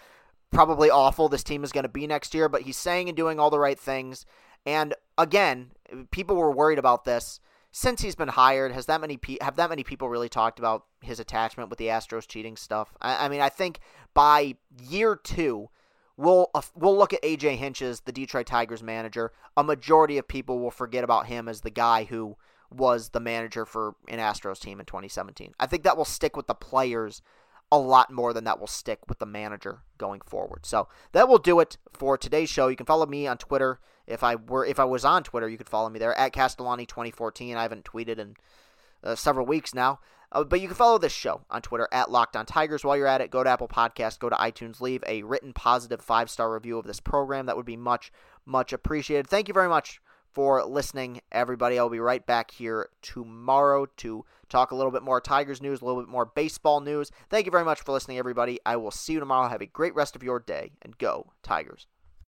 probably 0.51 0.91
awful 0.91 1.29
this 1.29 1.45
team 1.45 1.65
is 1.65 1.73
going 1.73 1.85
to 1.85 1.89
be 1.89 2.07
next 2.07 2.35
year, 2.35 2.49
but 2.49 2.63
he's 2.63 2.77
saying 2.77 3.09
and 3.09 3.17
doing 3.17 3.39
all 3.39 3.51
the 3.51 3.59
right 3.59 3.79
things. 3.79 4.27
And 4.65 4.95
again, 5.19 5.73
people 6.11 6.37
were 6.37 6.51
worried 6.51 6.79
about 6.79 7.05
this 7.05 7.41
since 7.77 8.01
he's 8.01 8.15
been 8.15 8.29
hired, 8.29 8.73
has 8.73 8.87
that 8.87 9.03
many 9.03 9.19
pe- 9.19 9.37
have 9.43 9.57
that 9.57 9.69
many 9.69 9.85
people 9.85 10.09
really 10.09 10.31
talked 10.31 10.59
about 10.59 10.87
his 11.03 11.21
attachment 11.21 11.69
with 11.69 11.79
the 11.79 11.89
Astros 11.89 12.27
cheating 12.27 12.57
stuff? 12.57 12.95
I, 13.03 13.27
I 13.27 13.29
mean, 13.29 13.43
I 13.43 13.51
think 13.51 13.81
by 14.15 14.55
year 14.83 15.15
two, 15.15 15.69
we'll 16.17 16.49
uh, 16.55 16.63
we'll 16.75 16.97
look 16.97 17.13
at 17.13 17.23
AJ 17.23 17.57
Hinch's 17.57 18.01
the 18.01 18.13
Detroit 18.13 18.47
Tigers 18.47 18.83
manager. 18.83 19.31
A 19.59 19.63
majority 19.63 20.17
of 20.17 20.27
people 20.27 20.59
will 20.59 20.71
forget 20.71 21.05
about 21.05 21.27
him 21.27 21.49
as 21.49 21.61
the 21.61 21.71
guy 21.71 22.05
who 22.05 22.39
was 22.71 23.11
the 23.11 23.21
manager 23.21 23.67
for 23.67 23.95
an 24.09 24.21
Astros 24.21 24.59
team 24.59 24.81
in 24.81 24.87
2017. 24.87 25.53
I 25.61 25.67
think 25.67 25.83
that 25.83 25.99
will 25.99 26.07
stick 26.07 26.35
with 26.35 26.47
the 26.47 26.55
players 26.55 27.21
a 27.73 27.79
lot 27.79 28.13
more 28.13 28.33
than 28.33 28.45
that 28.45 28.61
will 28.61 28.67
stick 28.67 29.01
with 29.09 29.19
the 29.19 29.27
manager 29.27 29.81
going 29.99 30.21
forward. 30.21 30.65
So 30.65 30.89
that 31.13 31.29
will 31.29 31.39
do 31.39 31.61
it 31.61 31.79
for 31.93 32.17
today's 32.17 32.49
show. 32.49 32.69
You 32.69 32.77
can 32.77 32.87
follow 32.87 33.07
me 33.07 33.27
on 33.27 33.39
Twitter. 33.39 33.81
If 34.07 34.23
I 34.23 34.37
were 34.37 34.65
if 34.65 34.79
I 34.79 34.85
was 34.85 35.05
on 35.05 35.25
Twitter, 35.25 35.49
you 35.49 35.59
could 35.59 35.69
follow 35.69 35.89
me 35.89 35.99
there 35.99 36.17
at 36.17 36.33
Castellani2014. 36.33 37.57
I 37.57 37.63
haven't 37.63 37.85
tweeted 37.85 38.19
in 38.19 38.37
uh, 39.03 39.15
several 39.15 39.47
weeks 39.47 39.75
now. 39.75 39.99
Uh, 40.33 40.43
but 40.43 40.61
you 40.61 40.67
can 40.67 40.77
follow 40.77 40.99
this 40.99 41.13
show 41.13 41.43
on 41.51 41.63
Twitter 41.63 41.89
at 41.93 42.11
Locked 42.11 42.37
On 42.37 42.45
Tigers. 42.45 42.85
While 42.85 42.97
you're 42.97 43.07
at 43.07 43.21
it, 43.21 43.31
go 43.31 43.45
to 43.45 43.51
Apple 43.51 43.69
Podcast, 43.69 44.19
go 44.19 44.29
to 44.29 44.37
iTunes, 44.37 44.81
leave 44.81 45.05
a 45.07 45.23
written 45.23 45.53
positive 45.53 46.01
five 46.01 46.31
star 46.31 46.53
review 46.53 46.79
of 46.79 46.87
this 46.87 47.01
program. 47.01 47.47
That 47.47 47.57
would 47.57 47.67
be 47.67 47.77
much, 47.77 48.13
much 48.45 48.73
appreciated. 48.73 49.29
Thank 49.29 49.49
you 49.49 49.55
very 49.55 49.69
much 49.69 50.01
for 50.37 50.63
listening, 50.67 51.19
everybody. 51.33 51.79
I'll 51.79 51.89
be 51.89 51.99
right 51.99 52.25
back 52.27 52.51
here 52.51 52.91
tomorrow 53.01 53.87
to 53.97 54.27
talk 54.51 54.71
a 54.71 54.75
little 54.75 54.93
bit 54.93 55.03
more 55.03 55.19
Tigers 55.19 55.63
news, 55.63 55.81
a 55.81 55.87
little 55.87 56.03
bit 56.03 56.11
more 56.11 56.27
baseball 56.27 56.83
news. 56.83 57.11
Thank 57.31 57.47
you 57.47 57.51
very 57.51 57.65
much 57.65 57.81
for 57.81 57.93
listening, 57.93 58.19
everybody. 58.19 58.61
I 58.67 58.77
will 58.77 58.91
see 58.91 59.15
you 59.15 59.19
tomorrow. 59.19 59.49
Have 59.49 59.63
a 59.63 59.67
great 59.67 59.95
rest 59.95 60.15
of 60.15 60.23
your 60.23 60.39
day, 60.39 60.73
and 60.83 60.99
go, 60.99 61.33
Tigers. 61.43 61.87